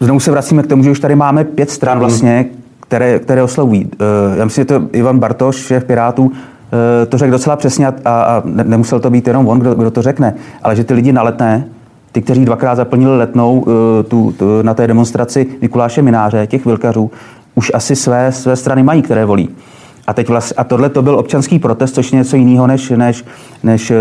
znovu 0.00 0.20
se 0.20 0.30
vracíme 0.30 0.62
k 0.62 0.66
tomu, 0.66 0.82
že 0.82 0.90
už 0.90 1.00
tady 1.00 1.16
máme 1.16 1.44
pět 1.44 1.70
stran 1.70 1.98
vlastně, 1.98 2.44
které, 2.80 3.18
které 3.18 3.42
oslovují. 3.42 3.90
Eh, 3.92 4.38
já 4.38 4.44
myslím, 4.44 4.62
že 4.62 4.66
to 4.66 4.82
Ivan 4.92 5.18
Bartoš, 5.18 5.56
šéf 5.56 5.84
Pirátů, 5.84 6.32
eh, 6.32 7.06
to 7.06 7.18
řekl 7.18 7.32
docela 7.32 7.56
přesně 7.56 7.86
a, 7.86 7.92
a 8.04 8.42
nemusel 8.44 9.00
to 9.00 9.10
být 9.10 9.26
jenom 9.26 9.48
on, 9.48 9.58
kdo, 9.58 9.74
kdo 9.74 9.90
to 9.90 10.02
řekne, 10.02 10.34
ale 10.62 10.76
že 10.76 10.84
ty 10.84 10.94
lidi 10.94 11.12
naletné, 11.12 11.68
ty, 12.16 12.22
kteří 12.22 12.44
dvakrát 12.44 12.74
zaplnili 12.74 13.18
letnou 13.18 13.64
tu, 14.08 14.34
tu, 14.38 14.62
na 14.62 14.74
té 14.74 14.86
demonstraci 14.86 15.46
Mikuláše 15.60 16.02
Mináře, 16.02 16.46
těch 16.46 16.66
vilkařů, 16.66 17.10
už 17.54 17.70
asi 17.74 17.96
své, 17.96 18.32
své 18.32 18.56
strany 18.56 18.82
mají, 18.82 19.02
které 19.02 19.24
volí. 19.24 19.48
A, 20.06 20.12
teď 20.12 20.28
vlast, 20.28 20.52
a 20.56 20.64
tohle 20.64 20.88
to 20.88 21.02
byl 21.02 21.18
občanský 21.18 21.58
protest, 21.58 21.94
což 21.94 22.12
je 22.12 22.18
něco 22.18 22.36
jiného 22.36 22.66
než, 22.66 22.90
než, 22.90 23.24
než 23.62 23.92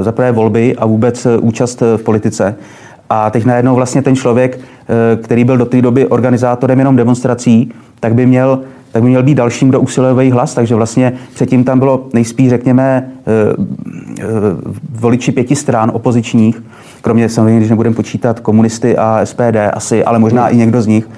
za 0.00 0.12
prvé 0.12 0.32
volby 0.32 0.76
a 0.76 0.86
vůbec 0.86 1.26
účast 1.40 1.80
v 1.80 2.02
politice. 2.02 2.54
A 3.10 3.30
teď 3.30 3.44
najednou 3.44 3.74
vlastně 3.74 4.02
ten 4.02 4.16
člověk, 4.16 4.60
eh, 4.60 5.16
který 5.16 5.44
byl 5.44 5.56
do 5.56 5.66
té 5.66 5.82
doby 5.82 6.06
organizátorem 6.06 6.78
jenom 6.78 6.96
demonstrací, 6.96 7.72
tak 8.00 8.14
by 8.14 8.26
měl 8.26 8.60
tak 8.92 9.02
by 9.02 9.08
měl 9.08 9.22
být 9.22 9.34
dalším, 9.34 9.68
kdo 9.68 9.80
usiluje 9.80 10.32
hlas, 10.32 10.54
takže 10.54 10.74
vlastně 10.74 11.12
předtím 11.34 11.64
tam 11.64 11.78
bylo 11.78 12.08
nejspíš, 12.12 12.48
řekněme, 12.48 13.10
eh, 13.26 13.32
eh, 14.20 14.24
voliči 14.90 15.32
pěti 15.32 15.56
stran 15.56 15.90
opozičních, 15.94 16.62
kromě 17.00 17.28
samozřejmě, 17.28 17.58
když 17.58 17.70
nebudeme 17.70 17.96
počítat 17.96 18.40
komunisty 18.40 18.96
a 18.96 19.20
SPD 19.24 19.56
asi, 19.72 20.04
ale 20.04 20.18
možná 20.18 20.48
i 20.48 20.56
někdo 20.56 20.82
z 20.82 20.86
nich. 20.86 21.08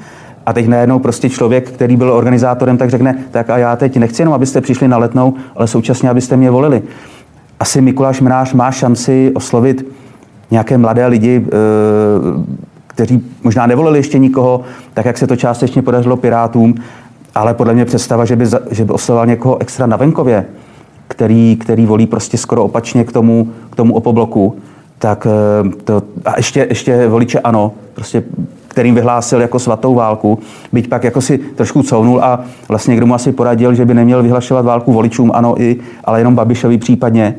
A 0.47 0.53
teď 0.53 0.69
najednou 0.69 0.99
prostě 0.99 1.31
člověk, 1.31 1.71
který 1.71 1.97
byl 1.97 2.13
organizátorem, 2.13 2.77
tak 2.77 2.91
řekne, 2.91 3.19
tak 3.31 3.51
a 3.51 3.59
já 3.59 3.77
teď 3.77 3.97
nechci 3.97 4.23
jenom, 4.23 4.35
abyste 4.35 4.61
přišli 4.61 4.89
na 4.89 4.99
letnou, 4.99 5.35
ale 5.57 5.67
současně, 5.67 6.11
abyste 6.11 6.37
mě 6.37 6.51
volili. 6.51 6.83
Asi 7.61 7.81
Mikuláš 7.81 8.21
Mrář 8.21 8.53
má 8.53 8.71
šanci 8.71 9.33
oslovit 9.35 9.87
nějaké 10.51 10.79
mladé 10.79 11.07
lidi, 11.07 11.47
eh, 11.47 11.51
kteří 12.87 13.25
možná 13.43 13.67
nevolili 13.67 13.99
ještě 13.99 14.19
nikoho, 14.19 14.61
tak 14.95 15.07
jak 15.07 15.19
se 15.19 15.27
to 15.27 15.37
částečně 15.37 15.83
podařilo 15.83 16.17
Pirátům, 16.17 16.75
ale 17.35 17.55
podle 17.55 17.75
mě 17.75 17.85
představa, 17.85 18.25
že 18.25 18.37
by, 18.37 18.47
že 18.71 18.85
by 18.85 18.93
oslovoval 18.93 19.27
někoho 19.27 19.63
extra 19.63 19.87
na 19.87 19.97
venkově, 19.97 20.47
který, 21.09 21.57
který 21.57 21.87
volí 21.87 22.07
prostě 22.07 22.39
skoro 22.39 22.65
opačně 22.65 23.05
k 23.05 23.13
tomu, 23.13 23.53
k 23.71 23.77
tomu 23.77 23.95
opobloku, 23.95 24.57
tak 25.03 25.27
eh, 25.27 25.71
to, 25.85 26.03
a 26.25 26.37
ještě, 26.37 26.67
ještě 26.69 27.09
voliče 27.09 27.41
ano, 27.41 27.73
prostě 27.95 28.23
kterým 28.69 28.95
vyhlásil 28.95 29.41
jako 29.41 29.59
svatou 29.59 29.95
válku, 29.95 30.39
byť 30.73 30.89
pak 30.89 31.05
jako 31.05 31.21
si 31.21 31.39
trošku 31.39 31.83
counul 31.83 32.21
a 32.25 32.45
vlastně 32.69 32.97
kdo 32.97 33.07
mu 33.07 33.15
asi 33.15 33.33
poradil, 33.33 33.75
že 33.75 33.85
by 33.85 33.95
neměl 33.95 34.23
vyhlašovat 34.23 34.65
válku 34.65 34.93
voličům, 34.93 35.33
ano, 35.35 35.63
i, 35.63 35.77
ale 36.05 36.21
jenom 36.21 36.35
Babišovi 36.35 36.79
případně, 36.79 37.35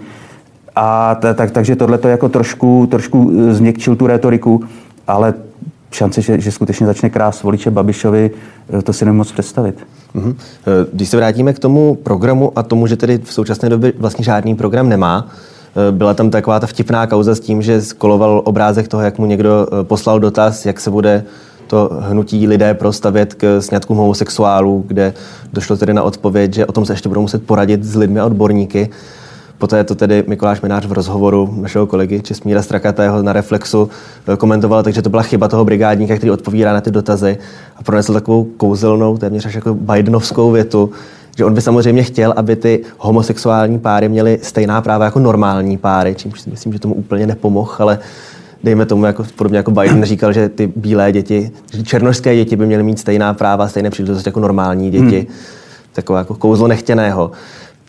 A 0.76 1.16
t- 1.16 1.34
tak, 1.34 1.52
takže 1.52 1.76
tohle 1.76 1.98
to 1.98 2.08
jako 2.08 2.30
trošku, 2.30 2.88
trošku 2.92 3.32
změkčil 3.50 3.96
tu 3.96 4.08
retoriku, 4.08 4.64
ale 5.08 5.34
šance, 5.92 6.22
že, 6.22 6.42
že 6.42 6.52
skutečně 6.52 6.86
začne 6.88 7.10
krás 7.10 7.44
voliče 7.44 7.72
Babišovi, 7.72 8.32
to 8.84 8.94
si 8.94 9.06
nemůžu 9.06 9.34
představit. 9.34 9.88
Mm-hmm. 10.16 10.36
Když 10.94 11.10
se 11.10 11.18
vrátíme 11.18 11.54
k 11.54 11.60
tomu 11.60 11.96
programu 11.96 12.52
a 12.56 12.64
tomu, 12.64 12.88
že 12.88 12.96
tedy 12.96 13.18
v 13.24 13.34
současné 13.34 13.70
době 13.70 13.94
vlastně 13.98 14.26
žádný 14.26 14.56
program 14.56 14.90
nemá, 14.90 15.28
byla 15.92 16.14
tam 16.14 16.30
taková 16.30 16.60
ta 16.60 16.68
vtipná 16.68 17.08
kauza 17.08 17.36
s 17.36 17.40
tím, 17.40 17.62
že 17.62 17.82
skoloval 17.82 18.42
obrázek 18.46 18.88
toho, 18.88 19.04
jak 19.04 19.20
mu 19.20 19.26
někdo 19.26 19.68
poslal 19.84 20.20
dotaz, 20.20 20.66
jak 20.66 20.80
se 20.80 20.92
bude 20.92 21.24
to 21.68 21.90
hnutí 22.00 22.48
lidé 22.48 22.74
prostavět 22.74 23.34
k 23.34 23.62
sňatkům 23.62 23.98
homosexuálů, 23.98 24.84
kde 24.88 25.14
došlo 25.54 25.78
tedy 25.78 25.94
na 25.94 26.04
odpověď, 26.04 26.54
že 26.54 26.66
o 26.66 26.72
tom 26.72 26.86
se 26.86 26.94
ještě 26.94 27.10
budou 27.10 27.22
muset 27.22 27.46
poradit 27.46 27.84
s 27.84 27.96
lidmi 27.96 28.20
a 28.20 28.26
odborníky. 28.26 28.90
Poté 29.58 29.84
to 29.84 29.96
tedy 29.96 30.24
Mikuláš 30.28 30.62
Minář 30.62 30.86
v 30.86 30.92
rozhovoru 30.92 31.56
našeho 31.62 31.88
kolegy 31.88 32.22
Česmíra 32.22 32.62
Strakatého 32.62 33.24
na 33.24 33.34
Reflexu 33.34 33.90
eh, 34.28 34.38
komentoval, 34.38 34.84
takže 34.84 35.02
to 35.02 35.10
byla 35.10 35.22
chyba 35.22 35.48
toho 35.48 35.66
brigádníka, 35.66 36.16
který 36.16 36.32
odpovídá 36.32 36.74
na 36.74 36.82
ty 36.82 36.92
dotazy 36.92 37.38
a 37.76 37.84
pronesl 37.84 38.14
takovou 38.14 38.44
kouzelnou, 38.44 39.18
téměř 39.18 39.46
až 39.46 39.54
jako 39.54 39.74
Bidenovskou 39.74 40.52
větu, 40.52 40.92
že 41.38 41.46
on 41.46 41.54
by 41.54 41.62
samozřejmě 41.62 42.04
chtěl, 42.04 42.34
aby 42.38 42.56
ty 42.56 42.84
homosexuální 42.98 43.80
páry 43.80 44.10
měly 44.10 44.40
stejná 44.42 44.82
práva 44.82 45.06
jako 45.06 45.20
normální 45.20 45.78
páry, 45.78 46.16
čímž 46.16 46.42
si 46.42 46.50
myslím, 46.50 46.74
že 46.74 46.80
tomu 46.80 46.94
úplně 46.94 47.28
nepomohl, 47.28 47.76
ale 47.80 48.00
dejme 48.64 48.86
tomu, 48.86 49.06
jako, 49.06 49.26
podobně 49.36 49.58
jako 49.58 49.72
Biden 49.72 50.06
říkal, 50.06 50.34
že 50.34 50.50
ty 50.50 50.74
bílé 50.76 51.12
děti, 51.12 51.52
že 51.74 51.84
černožské 51.84 52.36
děti 52.36 52.56
by 52.56 52.66
měly 52.66 52.84
mít 52.84 53.00
stejná 53.00 53.34
práva, 53.34 53.68
stejné 53.68 53.90
příležitosti 53.90 54.30
jako 54.30 54.40
normální 54.40 54.92
děti. 54.92 55.20
Hmm. 55.20 55.38
Takové 55.94 56.20
jako 56.20 56.36
kouzlo 56.36 56.68
nechtěného 56.68 57.32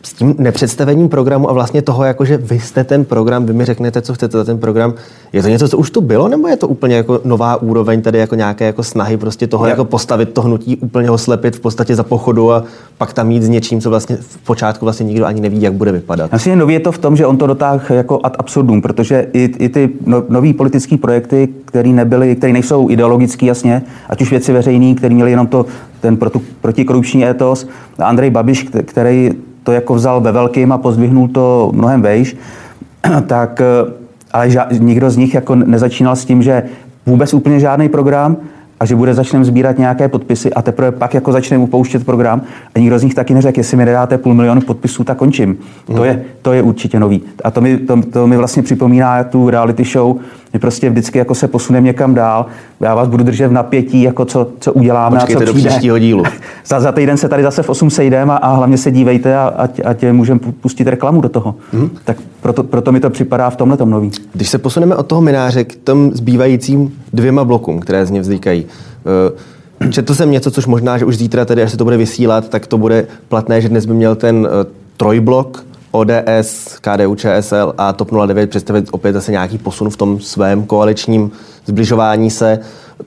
s 0.05 0.13
tím 0.13 0.35
nepředstavením 0.37 1.09
programu 1.09 1.49
a 1.49 1.53
vlastně 1.53 1.81
toho, 1.81 2.03
jako 2.03 2.25
že 2.25 2.37
vy 2.37 2.59
jste 2.59 2.83
ten 2.83 3.05
program, 3.05 3.45
vy 3.45 3.53
mi 3.53 3.65
řeknete, 3.65 4.01
co 4.01 4.13
chcete 4.13 4.37
za 4.37 4.43
ten 4.43 4.57
program, 4.57 4.93
je 5.33 5.41
to 5.41 5.47
něco, 5.47 5.67
co 5.67 5.77
už 5.77 5.89
tu 5.89 6.01
bylo, 6.01 6.27
nebo 6.27 6.47
je 6.47 6.55
to 6.55 6.67
úplně 6.67 6.95
jako 6.95 7.21
nová 7.23 7.61
úroveň, 7.61 8.01
tady 8.01 8.17
jako 8.17 8.35
nějaké 8.35 8.65
jako 8.65 8.83
snahy 8.83 9.17
prostě 9.17 9.47
toho, 9.47 9.65
je. 9.65 9.69
jako 9.69 9.85
postavit 9.85 10.33
to 10.33 10.41
hnutí, 10.41 10.77
úplně 10.77 11.09
ho 11.09 11.17
slepit 11.17 11.55
v 11.55 11.59
podstatě 11.59 11.95
za 11.95 12.03
pochodu 12.03 12.51
a 12.51 12.63
pak 12.97 13.13
tam 13.13 13.31
jít 13.31 13.43
s 13.43 13.49
něčím, 13.49 13.81
co 13.81 13.89
vlastně 13.89 14.17
v 14.21 14.37
počátku 14.37 14.85
vlastně 14.85 15.05
nikdo 15.05 15.25
ani 15.25 15.41
neví, 15.41 15.61
jak 15.61 15.73
bude 15.73 15.91
vypadat. 15.91 16.31
Myslím, 16.33 16.59
nový 16.59 16.73
je 16.73 16.79
to 16.79 16.91
v 16.91 16.97
tom, 16.97 17.15
že 17.15 17.25
on 17.25 17.37
to 17.37 17.47
dotáhl 17.47 17.81
jako 17.89 18.19
ad 18.23 18.35
absurdum, 18.39 18.81
protože 18.81 19.27
i, 19.33 19.43
i 19.59 19.69
ty 19.69 19.89
no, 20.05 20.23
nový 20.29 20.53
politické 20.53 20.97
projekty, 20.97 21.49
které 21.65 21.89
nebyly, 21.89 22.35
které 22.35 22.53
nejsou 22.53 22.89
ideologické 22.89 23.45
jasně, 23.45 23.81
ať 24.09 24.21
už 24.21 24.29
věci 24.29 24.53
veřejné, 24.53 24.95
které 24.95 25.15
měly 25.15 25.31
jenom 25.31 25.47
to, 25.47 25.65
ten 26.01 26.17
protikorupční 26.61 27.25
etos, 27.25 27.67
Andrej 27.99 28.29
Babiš, 28.29 28.67
který 28.85 29.31
to 29.65 29.71
jako 29.71 29.95
vzal 29.95 30.21
ve 30.21 30.31
velkým 30.31 30.71
a 30.71 30.77
pozdvihnul 30.77 31.27
to 31.27 31.71
mnohem 31.73 32.01
vejš, 32.01 32.35
tak 33.27 33.61
eh, 33.61 33.91
ale 34.33 34.47
ža- 34.47 34.67
nikdo 34.79 35.09
z 35.09 35.17
nich 35.17 35.33
jako 35.33 35.55
nezačínal 35.55 36.15
s 36.15 36.25
tím, 36.25 36.41
že 36.41 36.63
vůbec 37.05 37.33
úplně 37.33 37.59
žádný 37.59 37.89
program, 37.89 38.37
a 38.79 38.85
že 38.85 38.95
bude 38.95 39.13
začneme 39.13 39.45
sbírat 39.45 39.77
nějaké 39.77 40.07
podpisy 40.07 40.53
a 40.53 40.61
teprve 40.61 40.91
pak 40.91 41.13
jako 41.13 41.31
začneme 41.31 41.63
upouštět 41.63 42.05
program 42.05 42.41
a 42.75 42.79
nikdo 42.79 42.99
z 42.99 43.03
nich 43.03 43.13
taky 43.13 43.33
neřekl, 43.33 43.59
jestli 43.59 43.77
mi 43.77 43.85
nedáte 43.85 44.17
půl 44.17 44.33
milionu 44.33 44.61
podpisů, 44.61 45.03
tak 45.03 45.17
končím. 45.17 45.57
Mm. 45.89 45.95
To, 45.95 46.03
je, 46.03 46.23
to 46.41 46.53
je 46.53 46.61
určitě 46.61 46.99
nový. 46.99 47.21
A 47.43 47.51
to 47.51 47.61
mi, 47.61 47.77
to, 47.77 48.01
to 48.01 48.27
mi 48.27 48.37
vlastně 48.37 48.63
připomíná 48.63 49.23
tu 49.23 49.49
reality 49.49 49.83
show, 49.83 50.15
že 50.55 50.59
prostě 50.59 50.89
vždycky 50.89 51.17
jako 51.17 51.35
se 51.35 51.47
posuneme 51.47 51.85
někam 51.85 52.13
dál. 52.13 52.45
Já 52.79 52.95
vás 52.95 53.07
budu 53.07 53.23
držet 53.23 53.47
v 53.47 53.51
napětí, 53.51 54.01
jako 54.01 54.25
co, 54.25 54.47
co 54.59 54.73
uděláme 54.73 55.19
Počkejte 55.19 55.43
a 55.43 55.47
co 55.47 55.53
do 55.53 55.59
příštího 55.59 55.99
dílu. 55.99 56.23
za, 56.65 56.79
za 56.79 56.91
týden 56.91 57.17
se 57.17 57.29
tady 57.29 57.43
zase 57.43 57.63
v 57.63 57.69
8 57.69 57.89
sejdeme 57.89 58.33
a, 58.33 58.35
a 58.35 58.55
hlavně 58.55 58.77
se 58.77 58.91
dívejte 58.91 59.37
a 59.37 59.53
ať, 59.57 59.81
ať 59.85 60.05
můžeme 60.11 60.39
pustit 60.61 60.87
reklamu 60.87 61.21
do 61.21 61.29
toho. 61.29 61.55
Mm. 61.73 61.89
Tak 62.05 62.17
proto, 62.41 62.63
proto 62.63 62.91
mi 62.91 62.99
to 62.99 63.09
připadá 63.09 63.49
v 63.49 63.55
tomhle 63.55 63.77
nový. 63.85 64.11
Když 64.33 64.49
se 64.49 64.57
posuneme 64.57 64.95
od 64.95 65.07
toho 65.07 65.21
mináře 65.21 65.63
k 65.63 65.75
tom 65.75 66.11
zbývajícím 66.13 66.93
dvěma 67.13 67.43
blokům, 67.43 67.79
které 67.79 68.05
z 68.05 68.11
něj 68.11 68.21
vznikají, 68.21 68.65
Eh, 69.05 69.91
četl 69.91 70.13
jsem 70.13 70.31
něco, 70.31 70.51
což 70.51 70.65
možná, 70.65 70.97
že 70.97 71.05
už 71.05 71.17
zítra 71.17 71.45
tedy, 71.45 71.63
až 71.63 71.71
se 71.71 71.77
to 71.77 71.83
bude 71.83 71.97
vysílat, 71.97 72.49
tak 72.49 72.67
to 72.67 72.77
bude 72.77 73.07
platné, 73.29 73.61
že 73.61 73.69
dnes 73.69 73.85
by 73.85 73.93
měl 73.93 74.15
ten 74.15 74.47
eh, 74.47 74.65
trojblok 74.97 75.65
ODS, 75.95 76.77
KDU, 76.81 77.15
ČSL 77.15 77.73
a 77.77 77.93
TOP 77.93 78.11
09 78.25 78.49
představit 78.49 78.87
opět 78.91 79.13
zase 79.13 79.31
nějaký 79.31 79.57
posun 79.57 79.89
v 79.89 79.97
tom 79.97 80.19
svém 80.19 80.65
koaličním 80.65 81.31
zbližování 81.65 82.31
se. 82.31 82.59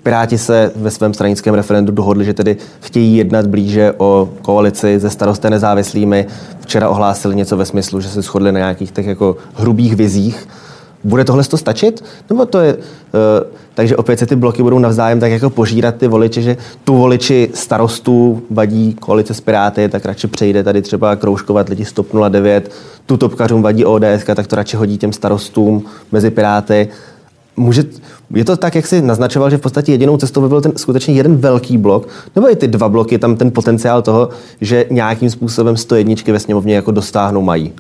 Piráti 0.03 0.39
se 0.39 0.73
ve 0.77 0.91
svém 0.91 1.15
stranickém 1.15 1.55
referendu 1.55 1.93
dohodli, 1.93 2.25
že 2.25 2.35
tedy 2.35 2.57
chtějí 2.81 3.17
jednat 3.17 3.47
blíže 3.47 3.93
o 3.99 4.29
koalici 4.43 5.01
se 5.01 5.11
starosté 5.11 5.51
nezávislými. 5.51 6.27
Včera 6.61 6.89
ohlásili 6.89 7.37
něco 7.37 7.57
ve 7.57 7.65
smyslu, 7.65 8.01
že 8.01 8.09
se 8.09 8.23
shodli 8.23 8.53
na 8.53 8.59
nějakých 8.59 8.91
těch 8.91 9.07
jako 9.07 9.37
hrubých 9.55 9.97
vizích. 9.97 10.49
Bude 11.05 11.25
tohle 11.25 11.45
to 11.45 11.57
stačit? 11.57 12.05
Nebo 12.31 12.47
to 12.47 12.61
je... 12.61 12.75
Uh, 12.75 12.81
takže 13.75 13.97
opět 13.97 14.19
se 14.19 14.27
ty 14.27 14.37
bloky 14.37 14.63
budou 14.63 14.79
navzájem 14.79 15.21
tak 15.21 15.33
jako 15.33 15.51
požírat 15.51 15.95
ty 15.95 16.09
voliče, 16.09 16.43
že 16.43 16.57
tu 16.85 16.97
voliči 16.97 17.51
starostů 17.55 18.43
vadí 18.51 18.95
koalice 18.95 19.35
s 19.35 19.41
Piráty, 19.41 19.89
tak 19.89 20.05
radši 20.05 20.27
přejde 20.27 20.65
tady 20.65 20.83
třeba 20.83 21.17
kroužkovat 21.17 21.69
lidi 21.69 21.85
z 21.85 21.93
TOP 21.93 22.07
09, 22.29 22.73
tu 23.07 23.17
topkařům 23.17 23.63
vadí 23.63 23.85
ODS, 23.85 24.25
tak 24.35 24.47
to 24.47 24.57
radši 24.57 24.77
hodí 24.77 24.99
těm 24.99 25.13
starostům 25.13 25.85
mezi 26.13 26.31
Piráty. 26.31 26.89
Může, 27.57 27.85
je 28.35 28.45
to 28.45 28.57
tak, 28.57 28.75
jak 28.75 28.87
si 28.87 29.03
naznačoval, 29.03 29.51
že 29.51 29.57
v 29.57 29.61
podstatě 29.61 29.93
jedinou 29.93 30.17
cestou 30.17 30.41
by 30.41 30.49
byl 30.49 30.61
ten 30.61 30.73
skutečně 30.77 31.15
jeden 31.15 31.37
velký 31.37 31.79
blok, 31.79 32.09
nebo 32.37 32.51
i 32.51 32.57
ty 32.57 32.69
dva 32.69 32.89
bloky, 32.89 33.19
tam 33.19 33.37
ten 33.37 33.51
potenciál 33.51 34.03
toho, 34.03 34.29
že 34.61 34.87
nějakým 34.91 35.31
způsobem 35.31 35.77
101 35.77 36.15
ve 36.27 36.41
sněmovně 36.41 36.75
jako 36.75 36.91
dostáhnou 36.91 37.43
mají? 37.43 37.73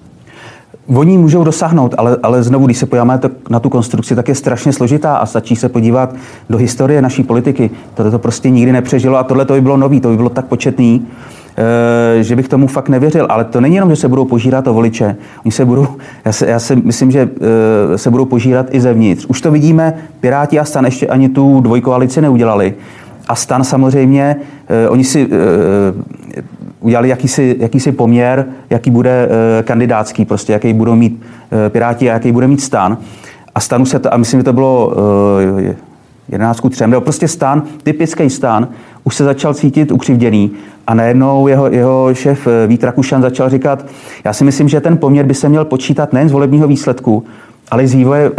Oni 0.95 1.19
můžou 1.19 1.45
dosáhnout, 1.45 1.95
ale, 1.99 2.17
ale 2.23 2.43
znovu, 2.43 2.67
když 2.67 2.79
se 2.79 2.87
podíváme 2.87 3.21
na 3.51 3.61
tu 3.61 3.69
konstrukci, 3.69 4.17
tak 4.17 4.29
je 4.29 4.35
strašně 4.35 4.73
složitá 4.73 5.17
a 5.17 5.27
stačí 5.27 5.57
se 5.57 5.69
podívat 5.69 6.15
do 6.51 6.59
historie 6.59 7.03
naší 7.03 7.23
politiky. 7.23 7.71
Tohle 7.95 8.11
to 8.11 8.19
prostě 8.19 8.51
nikdy 8.51 8.73
nepřežilo 8.73 9.19
a 9.19 9.23
tohle 9.23 9.45
to 9.45 9.53
by 9.53 9.61
bylo 9.61 9.77
nový, 9.77 10.01
to 10.01 10.09
by 10.09 10.17
bylo 10.17 10.29
tak 10.29 10.45
početný, 10.45 11.07
eh, 12.19 12.23
že 12.23 12.37
bych 12.37 12.49
tomu 12.49 12.67
fakt 12.67 12.89
nevěřil. 12.89 13.27
Ale 13.29 13.45
to 13.45 13.61
není 13.61 13.75
jenom, 13.75 13.91
že 13.91 13.97
se 13.97 14.09
budou 14.09 14.25
požírat 14.25 14.67
o 14.67 14.75
voliče. 14.75 15.17
Oni 15.45 15.53
se 15.53 15.65
budou, 15.65 15.87
já, 16.25 16.33
se, 16.33 16.47
já 16.47 16.59
si 16.59 16.77
myslím, 16.77 17.11
že 17.11 17.31
eh, 17.95 17.99
se 17.99 18.11
budou 18.11 18.25
požírat 18.25 18.67
i 18.71 18.81
zevnitř. 18.81 19.27
Už 19.29 19.41
to 19.41 19.51
vidíme, 19.51 19.95
Piráti 20.21 20.61
a 20.61 20.65
Stan 20.65 20.85
ještě 20.85 21.07
ani 21.07 21.29
tu 21.29 21.61
dvojkoalici 21.61 22.21
neudělali. 22.21 22.75
A 23.29 23.35
Stan 23.35 23.65
samozřejmě, 23.65 24.37
eh, 24.69 24.89
oni 24.89 25.05
si 25.05 25.29
udělali 26.81 27.09
jakýsi, 27.09 27.57
jakýsi 27.59 27.93
poměr, 27.93 28.47
jaký 28.71 28.91
bude 28.91 29.29
e, 29.61 29.63
kandidátský, 29.63 30.25
prostě 30.25 30.53
jaký 30.53 30.73
budou 30.73 30.95
mít 30.95 31.23
e, 31.67 31.71
Piráti 31.71 32.11
a 32.11 32.13
jaký 32.13 32.33
bude 32.33 32.49
mít 32.49 32.61
stan. 32.61 32.99
A 33.55 33.61
stanu 33.61 33.87
se 33.87 33.99
to, 33.99 34.15
a 34.15 34.17
myslím, 34.17 34.41
že 34.41 34.45
to 34.45 34.53
bylo 34.53 34.95
e, 35.61 35.77
11 36.29 36.61
3, 36.71 36.87
nebo 36.87 37.01
prostě 37.01 37.29
stan, 37.29 37.63
typický 37.83 38.31
stan, 38.31 38.69
už 39.05 39.15
se 39.15 39.25
začal 39.25 39.55
cítit 39.55 39.93
ukřivděný 39.93 40.51
a 40.87 40.95
najednou 40.95 41.49
jeho, 41.49 41.73
jeho 41.73 42.15
šéf 42.15 42.49
Vít 42.67 42.85
Rakušan 42.85 43.23
začal 43.23 43.51
říkat, 43.51 43.87
já 44.25 44.33
si 44.33 44.45
myslím, 44.45 44.69
že 44.69 44.81
ten 44.81 44.99
poměr 44.99 45.27
by 45.27 45.35
se 45.35 45.49
měl 45.49 45.65
počítat 45.65 46.13
nejen 46.13 46.29
z 46.29 46.33
volebního 46.33 46.69
výsledku, 46.69 47.25
ale 47.71 47.83
i 47.83 47.89
z 47.89 47.95
vývoje 47.95 48.27
e, 48.27 48.31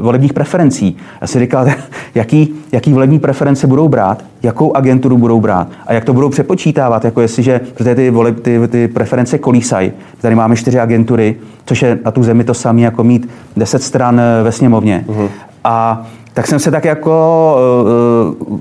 volebních 0.00 0.32
preferencí. 0.32 0.96
Já 1.20 1.26
si 1.26 1.38
říkal, 1.38 1.66
jaký, 2.14 2.54
jaký 2.72 2.92
volební 2.92 3.18
preference 3.18 3.66
budou 3.66 3.88
brát, 3.88 4.24
jakou 4.42 4.76
agenturu 4.76 5.18
budou 5.18 5.40
brát 5.40 5.68
a 5.86 5.92
jak 5.92 6.04
to 6.04 6.12
budou 6.12 6.28
přepočítávat, 6.28 7.04
jako 7.04 7.20
jestliže, 7.20 7.60
protože 7.74 7.94
ty, 7.94 8.10
voleb, 8.10 8.40
ty, 8.40 8.68
ty 8.68 8.88
preference 8.88 9.38
kolísají. 9.38 9.92
Tady 10.20 10.34
máme 10.34 10.56
čtyři 10.56 10.80
agentury, 10.80 11.36
což 11.66 11.82
je 11.82 11.98
na 12.04 12.10
tu 12.10 12.22
zemi 12.22 12.44
to 12.44 12.54
samé, 12.54 12.80
jako 12.80 13.04
mít 13.04 13.30
deset 13.56 13.82
stran 13.82 14.20
eh, 14.20 14.42
ve 14.42 14.52
sněmovně. 14.52 15.04
Uh-huh. 15.08 15.28
A 15.64 16.06
tak 16.34 16.46
jsem 16.46 16.58
se 16.58 16.70
tak 16.70 16.84
jako 16.84 17.56
uh, 18.48 18.58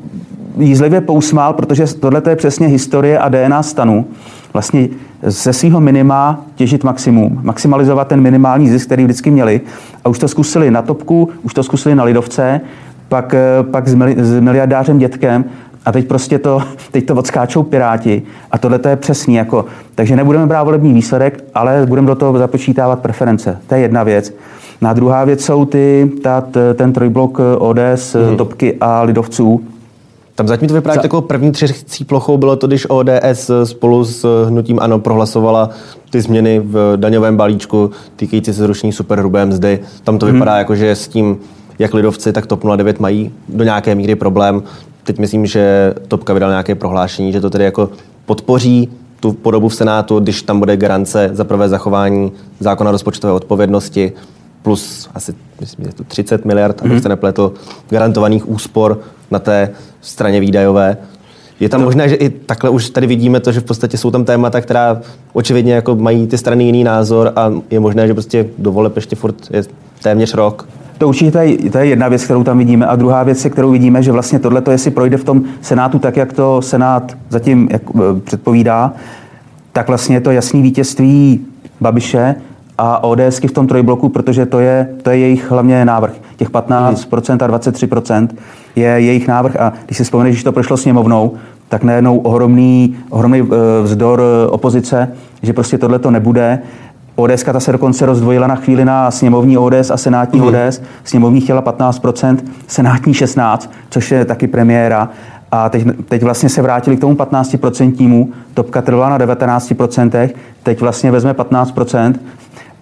jízlivě 0.58 1.01
pousmál, 1.01 1.53
protože 1.53 1.86
tohle 1.88 2.22
je 2.29 2.36
přesně 2.36 2.68
historie 2.68 3.20
a 3.20 3.29
DNA 3.29 3.63
stanu. 3.63 4.06
Vlastně 4.53 4.88
ze 5.24 5.53
svého 5.53 5.79
minima 5.79 6.46
těžit 6.56 6.84
maximum, 6.84 7.39
maximalizovat 7.44 8.08
ten 8.08 8.22
minimální 8.22 8.70
zisk, 8.70 8.86
který 8.86 9.03
vždycky 9.03 9.32
měli. 9.32 9.62
A 10.06 10.10
už 10.10 10.20
to 10.20 10.27
zkusili 10.27 10.72
na 10.72 10.82
topku, 10.82 11.29
už 11.44 11.53
to 11.53 11.63
zkusili 11.63 11.96
na 11.96 12.03
lidovce, 12.03 12.62
pak, 13.10 13.34
eh, 13.34 13.63
pak 13.72 13.88
s, 13.88 13.96
mili, 13.96 14.15
s 14.18 14.39
miliardářem 14.39 14.98
dětkem 14.98 15.46
a 15.86 15.91
teď 15.91 16.08
prostě 16.08 16.39
to, 16.39 16.62
teď 16.91 17.06
to 17.06 17.15
odskáčou 17.15 17.63
Piráti 17.63 18.22
a 18.51 18.58
tohle 18.58 18.79
to 18.79 18.89
je 18.89 18.96
přesný. 18.96 19.36
Jako, 19.36 19.65
takže 19.96 20.15
nebudeme 20.15 20.48
brát 20.48 20.63
volební 20.63 20.94
výsledek, 20.94 21.44
ale 21.53 21.86
budeme 21.86 22.08
do 22.08 22.15
toho 22.15 22.38
započítávat 22.38 23.00
preference. 23.00 23.58
To 23.68 23.75
je 23.75 23.82
jedna 23.82 24.03
věc. 24.03 24.34
Na 24.82 24.94
druhá 24.94 25.25
věc 25.25 25.46
jsou 25.46 25.65
ty, 25.65 26.12
ta, 26.24 26.44
ten 26.75 26.94
trojblok 26.94 27.39
eh, 27.39 27.58
ODS, 27.58 28.15
hmm. 28.15 28.38
Topky 28.38 28.77
a 28.82 29.01
Lidovců, 29.01 29.62
tam 30.39 30.48
zatím 30.48 30.67
to 30.67 30.74
vypadá 30.74 30.96
Za... 30.96 31.01
jako 31.03 31.22
první 31.22 31.51
třecí 31.51 32.05
plochou 32.05 32.38
bylo 32.38 32.55
to, 32.55 32.67
když 32.67 32.86
ODS 32.89 33.51
spolu 33.63 34.05
s 34.05 34.46
hnutím 34.48 34.79
ANO 34.79 35.00
prohlasovala 35.00 35.69
ty 36.10 36.22
změny 36.22 36.60
v 36.60 36.93
daňovém 36.96 37.38
balíčku 37.38 37.91
týkající 38.15 38.53
se 38.53 38.62
zrušení 38.62 38.93
superhrubé 38.93 39.46
mzdy. 39.46 39.79
Tam 40.03 40.17
to 40.19 40.25
hmm. 40.25 40.36
vypadá 40.36 40.58
jako, 40.58 40.75
že 40.75 40.91
s 40.91 41.08
tím 41.08 41.38
jak 41.79 41.93
lidovci, 41.93 42.34
tak 42.34 42.46
TOP 42.46 42.63
09 42.75 43.00
mají 43.00 43.31
do 43.50 43.63
nějaké 43.63 43.96
míry 43.96 44.15
problém. 44.15 44.63
Teď 45.03 45.19
myslím, 45.19 45.46
že 45.46 45.93
Topka 46.08 46.34
vydal 46.34 46.50
nějaké 46.50 46.75
prohlášení, 46.75 47.31
že 47.31 47.41
to 47.41 47.50
tedy 47.50 47.63
jako 47.63 47.89
podpoří 48.25 48.89
tu 49.19 49.34
podobu 49.34 49.69
v 49.69 49.75
Senátu, 49.75 50.19
když 50.19 50.41
tam 50.41 50.60
bude 50.60 50.77
garance 50.77 51.29
za 51.34 51.43
prvé 51.43 51.69
zachování 51.69 52.31
zákona 52.60 52.91
rozpočtové 52.91 53.34
odpovědnosti, 53.34 54.12
plus 54.62 55.10
asi 55.15 55.34
myslím, 55.62 55.86
že 55.86 55.93
to 55.93 56.03
30 56.03 56.46
miliard, 56.46 56.81
mm-hmm. 56.81 56.86
abych 56.86 57.03
se 57.03 57.10
nepletl, 57.10 57.53
garantovaných 57.89 58.50
úspor 58.50 59.00
na 59.31 59.39
té 59.39 59.69
straně 60.01 60.39
výdajové. 60.39 60.98
Je 61.59 61.69
tam 61.69 61.79
to... 61.79 61.86
možné, 61.86 62.09
že 62.09 62.15
i 62.15 62.29
takhle 62.29 62.69
už 62.69 62.89
tady 62.89 63.07
vidíme 63.07 63.39
to, 63.39 63.51
že 63.51 63.59
v 63.59 63.63
podstatě 63.63 63.98
jsou 63.98 64.12
tam 64.12 64.25
témata, 64.25 64.62
která 64.62 65.01
očividně 65.33 65.74
jako 65.74 65.95
mají 65.95 66.27
ty 66.27 66.38
strany 66.38 66.63
jiný 66.63 66.83
názor 66.83 67.31
a 67.36 67.53
je 67.69 67.79
možné, 67.79 68.07
že 68.07 68.13
prostě 68.13 68.45
dovoleb 68.57 68.95
ještě 68.95 69.15
furt 69.15 69.36
je 69.51 69.63
téměř 70.03 70.33
rok. 70.33 70.67
To 70.98 71.07
určitě 71.07 71.31
to 71.31 71.38
je, 71.38 71.57
to 71.71 71.77
je 71.77 71.86
jedna 71.86 72.07
věc, 72.07 72.24
kterou 72.24 72.43
tam 72.43 72.57
vidíme. 72.57 72.86
A 72.86 72.95
druhá 72.95 73.24
věc, 73.24 73.48
kterou 73.50 73.71
vidíme, 73.71 74.03
že 74.03 74.12
vlastně 74.12 74.39
tohle, 74.39 74.62
jestli 74.71 74.91
projde 74.91 75.17
v 75.17 75.24
tom 75.24 75.43
Senátu 75.62 76.00
tak, 76.00 76.17
jak 76.17 76.33
to 76.33 76.62
Senát 76.62 77.17
zatím 77.29 77.67
jak, 77.71 77.81
eh, 77.95 78.19
předpovídá, 78.24 78.93
tak 79.74 79.88
vlastně 79.88 80.15
je 80.15 80.21
to 80.21 80.31
jasný 80.31 80.62
vítězství 80.62 81.45
Babiše 81.81 82.36
a 82.77 83.03
ODSky 83.03 83.48
v 83.48 83.51
tom 83.51 83.67
trojbloku, 83.67 84.09
protože 84.09 84.45
to 84.45 84.59
je, 84.59 84.89
to 85.01 85.09
je 85.09 85.17
jejich 85.17 85.51
hlavně 85.51 85.86
návrh. 85.86 86.13
Těch 86.38 86.50
15% 86.50 87.41
a 87.41 87.48
23% 87.48 88.36
je 88.75 88.88
jejich 88.88 89.27
návrh 89.27 89.55
a 89.55 89.73
když 89.85 89.97
si 89.97 90.03
vzpomeneš, 90.03 90.38
že 90.38 90.43
to 90.43 90.51
prošlo 90.51 90.77
sněmovnou, 90.77 91.33
tak 91.69 91.83
najednou 91.83 92.17
ohromný, 92.17 92.97
ohromný 93.09 93.39
eh, 93.39 93.81
vzdor 93.83 94.21
eh, 94.21 94.47
opozice, 94.47 95.11
že 95.41 95.53
prostě 95.53 95.77
tohle 95.77 95.99
to 95.99 96.11
nebude. 96.11 96.59
ODS 97.15 97.43
ta 97.43 97.59
se 97.59 97.71
dokonce 97.71 98.05
rozdvojila 98.05 98.47
na 98.47 98.55
chvíli 98.55 98.85
na 98.85 99.11
sněmovní 99.11 99.57
ODS 99.57 99.91
a 99.91 99.97
senátní 99.97 100.39
mm. 100.39 100.47
ODS. 100.47 100.81
Sněmovní 101.03 101.41
chtěla 101.41 101.61
15%, 101.61 102.38
senátní 102.67 103.13
16%, 103.13 103.69
což 103.89 104.11
je 104.11 104.25
taky 104.25 104.47
premiéra. 104.47 105.09
A 105.51 105.69
teď, 105.69 105.83
teď 106.07 106.23
vlastně 106.23 106.49
se 106.49 106.61
vrátili 106.61 106.97
k 106.97 106.99
tomu 106.99 107.15
15%, 107.15 108.27
topka 108.53 108.81
trvala 108.81 109.09
na 109.09 109.25
19%, 109.25 110.29
teď 110.63 110.81
vlastně 110.81 111.11
vezme 111.11 111.33
15%, 111.33 112.13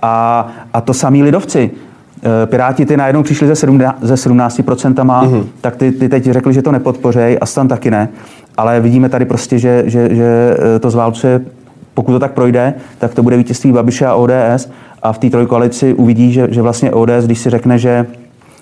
a, 0.02 0.48
a 0.74 0.82
to 0.82 0.94
samý 0.94 1.24
lidovci. 1.24 1.72
E, 2.24 2.46
Piráti 2.46 2.86
ty 2.86 2.98
najednou 2.98 3.24
přišli 3.24 3.48
ze, 3.48 3.56
17, 3.56 3.98
ze 4.02 4.14
17%, 4.14 4.94
mm-hmm. 4.94 5.44
tak 5.62 5.76
ty, 5.76 5.92
ty 5.92 6.10
teď 6.10 6.24
řekli, 6.24 6.54
že 6.54 6.62
to 6.62 6.72
nepodpořejí 6.72 7.40
a 7.40 7.46
stan 7.46 7.68
taky 7.68 7.92
ne. 7.92 8.10
Ale 8.58 8.80
vidíme 8.80 9.10
tady 9.10 9.26
prostě, 9.26 9.60
že, 9.60 9.84
že, 9.86 10.16
že 10.16 10.58
e, 10.76 10.80
to 10.80 10.90
zválcuje, 10.90 11.42
pokud 11.94 12.12
to 12.12 12.20
tak 12.20 12.32
projde, 12.32 12.74
tak 12.98 13.14
to 13.14 13.24
bude 13.24 13.38
vítězství 13.38 13.72
Babiše 13.72 14.06
a 14.06 14.16
ODS 14.16 14.70
a 15.04 15.14
v 15.14 15.18
té 15.18 15.30
trojkoalici 15.30 15.94
uvidí, 15.94 16.34
že, 16.34 16.48
že 16.52 16.62
vlastně 16.62 16.92
ODS, 16.92 17.26
když 17.26 17.40
si 17.40 17.50
řekne, 17.50 17.80
že 17.80 18.06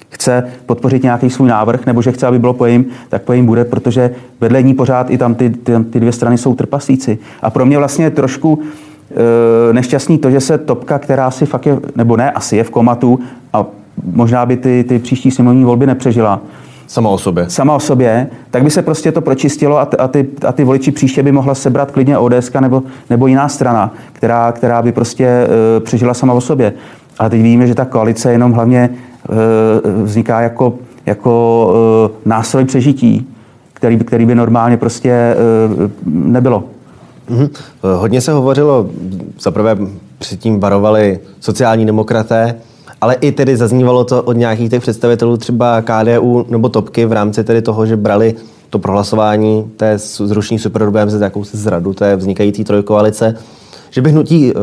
chce 0.09 0.43
podpořit 0.65 1.03
nějaký 1.03 1.29
svůj 1.29 1.49
návrh, 1.49 1.85
nebo 1.85 2.01
že 2.01 2.11
chce, 2.11 2.27
aby 2.27 2.39
bylo 2.39 2.53
po 2.53 2.65
jim, 2.65 2.85
tak 3.09 3.21
po 3.21 3.33
jim 3.33 3.45
bude, 3.45 3.65
protože 3.65 4.11
vedle 4.41 4.63
ní 4.63 4.73
pořád 4.73 5.09
i 5.09 5.17
tam 5.17 5.35
ty, 5.35 5.49
ty, 5.49 5.71
ty 5.89 5.99
dvě 5.99 6.11
strany 6.11 6.37
jsou 6.37 6.55
trpaslíci. 6.55 7.17
A 7.41 7.49
pro 7.49 7.65
mě 7.65 7.77
vlastně 7.77 8.09
trošku 8.09 8.63
Eh, 9.11 9.73
nešťastný 9.73 10.17
to, 10.17 10.31
že 10.31 10.41
se 10.41 10.57
topka, 10.57 10.99
která 10.99 11.31
si 11.31 11.45
fakt 11.45 11.65
je, 11.65 11.77
nebo 11.95 12.17
ne, 12.17 12.31
asi 12.31 12.57
je 12.57 12.63
v 12.63 12.69
komatu 12.69 13.19
možná 14.03 14.45
by 14.45 14.57
ty, 14.57 14.85
ty 14.87 14.99
příští 14.99 15.31
sněmovní 15.31 15.63
volby 15.63 15.87
nepřežila. 15.87 16.41
Sama 16.87 17.09
o 17.09 17.17
sobě. 17.17 17.45
Sama 17.49 17.75
o 17.75 17.79
sobě, 17.79 18.27
tak 18.51 18.63
by 18.63 18.71
se 18.71 18.81
prostě 18.81 19.11
to 19.11 19.21
pročistilo 19.21 19.77
a, 19.77 19.85
t, 19.85 19.97
a, 19.97 20.07
ty, 20.07 20.27
a 20.47 20.51
ty 20.51 20.63
voliči 20.63 20.91
příště 20.91 21.23
by 21.23 21.31
mohla 21.31 21.55
sebrat 21.55 21.91
klidně 21.91 22.17
ODS 22.17 22.51
nebo, 22.61 22.83
nebo 23.09 23.27
jiná 23.27 23.49
strana, 23.49 23.93
která, 24.13 24.51
která 24.51 24.81
by 24.81 24.91
prostě 24.91 25.47
uh, 25.47 25.83
přežila 25.83 26.13
sama 26.13 26.33
o 26.33 26.41
sobě. 26.41 26.73
A 27.19 27.29
teď 27.29 27.41
víme, 27.41 27.67
že 27.67 27.75
ta 27.75 27.85
koalice 27.85 28.31
jenom 28.31 28.51
hlavně 28.51 28.89
uh, 29.29 30.03
vzniká 30.03 30.41
jako, 30.41 30.73
jako 31.05 31.65
uh, 32.09 32.15
nástroj 32.25 32.65
přežití, 32.65 33.27
který, 33.73 33.97
který 33.99 34.25
by 34.25 34.35
normálně 34.35 34.77
prostě 34.77 35.35
uh, 35.75 35.89
nebylo. 36.05 36.63
Mm-hmm. 37.29 37.49
Hodně 37.97 38.21
se 38.21 38.31
hovořilo, 38.31 38.89
zaprvé 39.39 39.77
předtím 40.19 40.59
varovali 40.59 41.19
sociální 41.39 41.85
demokraté, 41.85 42.55
ale 43.01 43.15
i 43.15 43.31
tedy 43.31 43.57
zaznívalo 43.57 44.03
to 44.03 44.23
od 44.23 44.33
nějakých 44.33 44.69
těch 44.69 44.81
představitelů 44.81 45.37
třeba 45.37 45.81
KDU 45.81 46.45
nebo 46.49 46.69
Topky 46.69 47.05
v 47.05 47.11
rámci 47.11 47.43
tedy 47.43 47.61
toho, 47.61 47.85
že 47.85 47.97
brali 47.97 48.35
to 48.69 48.79
prohlasování 48.79 49.71
té 49.77 49.97
zrušení 49.97 50.59
superhrubé 50.59 51.09
za 51.09 51.25
jakousi 51.25 51.57
zradu 51.57 51.93
té 51.93 52.15
vznikající 52.15 52.63
trojkoalice, 52.63 53.35
že 53.89 54.01
by 54.01 54.11
hnutí 54.11 54.53
uh, 54.53 54.61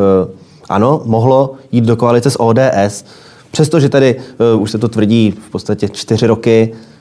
ano, 0.69 1.03
mohlo 1.05 1.55
jít 1.73 1.85
do 1.85 1.97
koalice 1.97 2.31
s 2.31 2.41
ODS, 2.41 3.05
přestože 3.51 3.89
tady 3.89 4.17
uh, 4.55 4.63
už 4.63 4.71
se 4.71 4.79
to 4.79 4.89
tvrdí 4.89 5.35
v 5.47 5.51
podstatě 5.51 5.89
čtyři 5.89 6.27
roky, 6.27 6.73
Eh, 6.73 6.92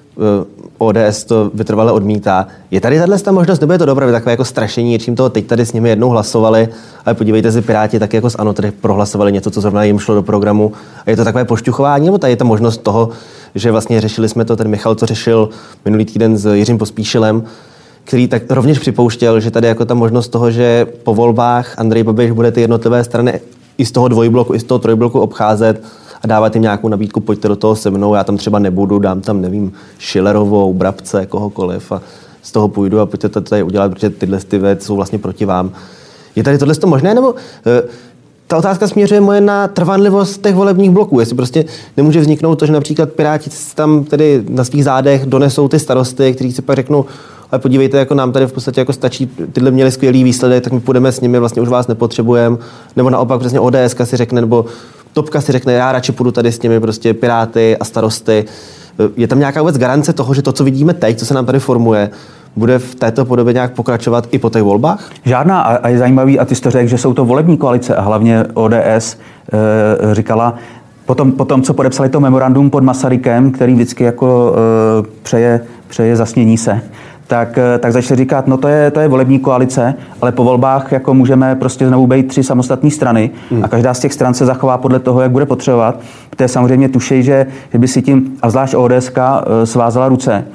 ODS 0.78 1.24
to 1.24 1.52
vytrvale 1.54 1.92
odmítá. 1.92 2.48
Je 2.72 2.82
tady 2.82 3.00
tahle 3.00 3.20
ta 3.20 3.32
možnost, 3.32 3.60
nebo 3.60 3.74
je 3.74 3.80
to 3.80 3.86
dobré, 3.86 4.12
takové 4.12 4.32
jako 4.32 4.46
strašení 4.46 5.00
čím 5.00 5.16
toho 5.16 5.30
teď 5.30 5.46
tady 5.46 5.66
s 5.66 5.74
nimi 5.74 5.90
jednou 5.90 6.10
hlasovali, 6.10 6.70
ale 7.06 7.16
podívejte 7.16 7.52
si, 7.52 7.62
Piráti 7.62 8.00
taky 8.00 8.18
jako 8.18 8.30
s 8.30 8.36
ANO 8.40 8.54
tady 8.54 8.72
prohlasovali 8.72 9.32
něco, 9.32 9.52
co 9.52 9.62
zrovna 9.62 9.84
jim 9.84 10.00
šlo 10.00 10.16
do 10.16 10.24
programu. 10.24 10.72
A 11.06 11.10
je 11.10 11.18
to 11.18 11.24
takové 11.24 11.46
pošťuchování, 11.46 12.06
nebo 12.06 12.18
tady 12.18 12.34
je 12.34 12.38
ta 12.38 12.46
možnost 12.46 12.78
toho, 12.78 13.10
že 13.56 13.72
vlastně 13.72 14.02
řešili 14.02 14.30
jsme 14.30 14.46
to, 14.46 14.56
ten 14.56 14.68
Michal 14.68 14.96
to 14.96 15.06
řešil 15.06 15.50
minulý 15.86 16.06
týden 16.06 16.38
s 16.38 16.54
Jiřím 16.54 16.78
Pospíšilem, 16.78 17.44
který 18.04 18.28
tak 18.28 18.44
rovněž 18.50 18.80
připouštěl, 18.80 19.40
že 19.40 19.52
tady 19.52 19.68
jako 19.68 19.86
ta 19.86 19.94
možnost 19.94 20.28
toho, 20.28 20.52
že 20.52 20.88
po 21.04 21.16
volbách 21.16 21.80
Andrej 21.80 22.04
Babiš 22.04 22.32
bude 22.32 22.52
ty 22.52 22.62
jednotlivé 22.62 23.04
strany 23.04 23.40
i 23.78 23.86
z 23.86 23.92
toho 23.92 24.08
dvojbloku, 24.08 24.54
i 24.54 24.60
z 24.60 24.64
toho 24.64 24.80
trojbloku 24.80 25.20
obcházet, 25.20 25.84
a 26.24 26.28
dávat 26.28 26.56
jim 26.56 26.62
nějakou 26.62 26.88
nabídku, 26.88 27.20
pojďte 27.20 27.48
do 27.48 27.56
toho 27.56 27.76
se 27.76 27.92
mnou, 27.92 28.14
já 28.14 28.24
tam 28.24 28.38
třeba 28.38 28.60
nebudu, 28.60 29.00
dám 29.00 29.22
tam, 29.22 29.42
nevím, 29.42 29.74
Schillerovou, 30.00 30.74
Brabce, 30.74 31.26
kohokoliv 31.26 31.92
a 31.92 32.02
z 32.42 32.52
toho 32.52 32.68
půjdu 32.68 33.00
a 33.00 33.06
pojďte 33.06 33.30
to 33.30 33.42
tady 33.42 33.64
udělat, 33.64 33.92
protože 33.92 34.10
tyhle 34.10 34.40
ty 34.40 34.58
věci 34.58 34.86
jsou 34.86 34.96
vlastně 34.96 35.20
proti 35.20 35.46
vám. 35.46 35.72
Je 36.36 36.44
tady 36.44 36.58
tohle 36.58 36.76
možné, 36.86 37.14
nebo 37.14 37.36
eh, 37.66 37.84
ta 38.48 38.58
otázka 38.58 38.88
směřuje 38.88 39.22
moje 39.22 39.42
na 39.42 39.68
trvanlivost 39.68 40.42
těch 40.42 40.56
volebních 40.56 40.92
bloků. 40.92 41.20
Jestli 41.20 41.36
prostě 41.36 41.66
nemůže 41.98 42.20
vzniknout 42.20 42.56
to, 42.56 42.66
že 42.66 42.72
například 42.72 43.12
Piráti 43.12 43.50
tam 43.76 44.04
tedy 44.04 44.44
na 44.50 44.64
svých 44.64 44.84
zádech 44.84 45.26
donesou 45.26 45.68
ty 45.68 45.80
starosty, 45.80 46.34
kteří 46.34 46.52
si 46.52 46.62
pak 46.62 46.76
řeknou, 46.76 47.06
ale 47.52 47.60
podívejte, 47.60 47.98
jako 47.98 48.16
nám 48.16 48.32
tady 48.32 48.46
v 48.46 48.54
podstatě 48.54 48.82
jako 48.82 48.94
stačí, 48.94 49.28
tyhle 49.52 49.72
měli 49.72 49.92
skvělý 49.92 50.24
výsledek, 50.24 50.64
tak 50.64 50.74
my 50.74 50.80
půjdeme 50.80 51.12
s 51.12 51.22
nimi, 51.22 51.40
vlastně 51.40 51.62
už 51.62 51.70
vás 51.70 51.88
nepotřebujeme. 51.88 52.58
Nebo 52.96 53.10
naopak 53.10 53.40
přesně 53.40 53.60
ODS 53.60 53.96
si 54.04 54.18
řekne, 54.18 54.42
nebo 54.42 54.66
Topka 55.14 55.42
si 55.42 55.52
řekne, 55.52 55.74
já 55.74 55.92
radši 55.92 56.12
půjdu 56.12 56.32
tady 56.32 56.52
s 56.52 56.60
těmi 56.60 56.80
prostě 56.80 57.14
piráty 57.14 57.78
a 57.78 57.86
starosty. 57.86 58.46
Je 59.18 59.28
tam 59.28 59.40
nějaká 59.40 59.60
vůbec 59.60 59.78
garance 59.78 60.14
toho, 60.14 60.34
že 60.34 60.42
to, 60.42 60.52
co 60.52 60.64
vidíme 60.64 60.94
teď, 60.94 61.20
co 61.20 61.26
se 61.26 61.34
nám 61.34 61.46
tady 61.46 61.60
formuje, 61.60 62.10
bude 62.56 62.80
v 62.80 62.96
této 62.96 63.26
podobě 63.26 63.54
nějak 63.54 63.74
pokračovat 63.74 64.28
i 64.32 64.40
po 64.40 64.50
těch 64.50 64.64
volbách? 64.64 65.10
Žádná 65.26 65.62
a 65.62 65.88
je 65.88 65.98
zajímavý, 65.98 66.40
a 66.40 66.46
ty 66.46 66.56
jsi 66.56 66.62
to 66.62 66.72
řekl, 66.72 66.90
že 66.90 66.98
jsou 66.98 67.14
to 67.14 67.26
volební 67.26 67.58
koalice 67.58 67.96
a 67.96 68.02
hlavně 68.02 68.46
ODS 68.54 68.78
e, 68.84 70.16
říkala, 70.16 70.56
Potom, 71.06 71.32
potom, 71.32 71.62
co 71.62 71.74
podepsali 71.74 72.10
to 72.10 72.20
memorandum 72.20 72.70
pod 72.70 72.84
Masarykem, 72.84 73.52
který 73.52 73.74
vždycky 73.74 74.04
jako 74.04 74.56
e, 74.56 75.08
přeje, 75.24 75.62
přeje 75.88 76.16
zasnění 76.16 76.58
se, 76.58 76.82
tak, 77.32 77.58
eh, 77.58 77.80
tak 77.80 77.94
začali 77.94 78.18
říkat, 78.18 78.48
no 78.48 78.58
to 78.58 78.68
je, 78.68 78.92
to 78.92 79.00
je 79.00 79.08
volební 79.08 79.40
koalice, 79.40 79.94
ale 80.22 80.32
po 80.32 80.44
volbách 80.44 80.92
jako 80.92 81.14
můžeme 81.14 81.56
prostě 81.56 81.88
znovu 81.88 82.08
být 82.08 82.28
tři 82.28 82.44
samostatné 82.44 82.92
strany 82.92 83.32
hmm. 83.52 83.64
a 83.64 83.68
každá 83.68 83.94
z 83.94 84.00
těch 84.00 84.14
stran 84.14 84.34
se 84.34 84.46
zachová 84.46 84.78
podle 84.78 85.00
toho, 85.00 85.22
jak 85.22 85.32
bude 85.32 85.46
potřebovat. 85.46 86.00
To 86.36 86.44
je 86.44 86.48
samozřejmě 86.48 86.90
tušej, 86.90 87.24
že, 87.24 87.48
že 87.74 87.80
by 87.80 87.88
si 87.88 88.02
tím, 88.02 88.38
a 88.42 88.50
zvlášť 88.50 88.76
ODS, 88.76 89.12
eh, 89.18 89.66
svázala 89.66 90.10
ruce. 90.10 90.46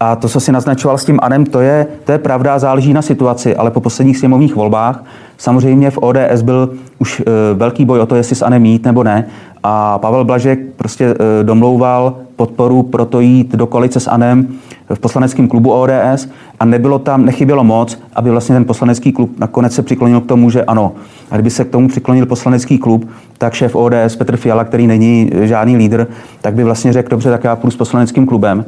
A 0.00 0.16
to, 0.16 0.28
co 0.28 0.40
si 0.40 0.52
naznačoval 0.52 0.98
s 0.98 1.04
tím 1.04 1.18
Anem, 1.22 1.46
to 1.46 1.60
je, 1.60 1.86
to 2.04 2.12
je 2.12 2.18
pravda, 2.18 2.58
záleží 2.58 2.92
na 2.92 3.02
situaci, 3.02 3.56
ale 3.56 3.70
po 3.70 3.80
posledních 3.80 4.18
sněmovních 4.18 4.56
volbách 4.56 5.04
samozřejmě 5.38 5.90
v 5.90 5.98
ODS 5.98 6.42
byl 6.42 6.70
už 6.98 7.20
e, 7.20 7.24
velký 7.54 7.84
boj 7.84 8.00
o 8.00 8.06
to, 8.06 8.16
jestli 8.16 8.36
s 8.36 8.42
Anem 8.42 8.64
jít 8.64 8.84
nebo 8.84 9.04
ne. 9.04 9.26
A 9.62 9.98
Pavel 9.98 10.24
Blažek 10.24 10.58
prostě 10.76 11.04
e, 11.04 11.44
domlouval 11.44 12.27
podporu 12.38 12.82
pro 12.82 13.04
to 13.04 13.20
jít 13.20 13.54
do 13.54 13.66
koalice 13.66 14.00
s 14.00 14.10
Anem 14.10 14.48
v 14.94 14.98
poslaneckém 14.98 15.48
klubu 15.48 15.72
ODS 15.72 16.28
a 16.60 16.64
nebylo 16.64 16.98
tam, 16.98 17.24
nechybělo 17.24 17.64
moc, 17.64 17.98
aby 18.14 18.30
vlastně 18.30 18.54
ten 18.54 18.64
poslanecký 18.64 19.12
klub 19.12 19.38
nakonec 19.38 19.74
se 19.74 19.82
přiklonil 19.82 20.20
k 20.20 20.26
tomu, 20.26 20.50
že 20.50 20.64
ano. 20.64 20.92
A 21.30 21.34
kdyby 21.34 21.50
se 21.50 21.64
k 21.64 21.70
tomu 21.70 21.88
přiklonil 21.88 22.26
poslanecký 22.26 22.78
klub, 22.78 23.08
tak 23.38 23.54
šéf 23.54 23.76
ODS 23.76 24.16
Petr 24.18 24.36
Fiala, 24.36 24.64
který 24.64 24.86
není 24.86 25.30
žádný 25.42 25.76
lídr, 25.76 26.06
tak 26.40 26.54
by 26.54 26.64
vlastně 26.64 26.92
řekl, 26.92 27.10
dobře, 27.10 27.30
tak 27.30 27.44
já 27.44 27.56
půjdu 27.56 27.70
s 27.70 27.76
poslaneckým 27.76 28.26
klubem. 28.26 28.64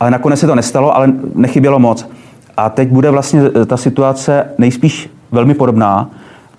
Ale 0.00 0.10
nakonec 0.10 0.40
se 0.40 0.46
to 0.46 0.54
nestalo, 0.54 0.96
ale 0.96 1.12
nechybělo 1.34 1.78
moc. 1.78 2.08
A 2.56 2.68
teď 2.68 2.88
bude 2.88 3.10
vlastně 3.10 3.42
ta 3.66 3.76
situace 3.76 4.44
nejspíš 4.58 5.10
velmi 5.32 5.54
podobná, 5.54 6.10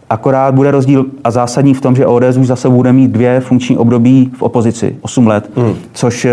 Akorát 0.10 0.54
bude 0.54 0.72
rozdíl 0.72 1.06
a 1.24 1.32
zásadní 1.32 1.74
v 1.74 1.82
tom, 1.82 1.96
že 1.96 2.06
ODS 2.06 2.38
už 2.38 2.48
zase 2.48 2.70
bude 2.70 2.94
mít 2.94 3.12
dvě 3.12 3.40
funkční 3.40 3.78
období 3.78 4.32
v 4.38 4.42
opozici, 4.42 4.96
8 5.02 5.28
let, 5.28 5.50
mm. 5.58 5.74
což, 5.94 6.26
eh, 6.26 6.32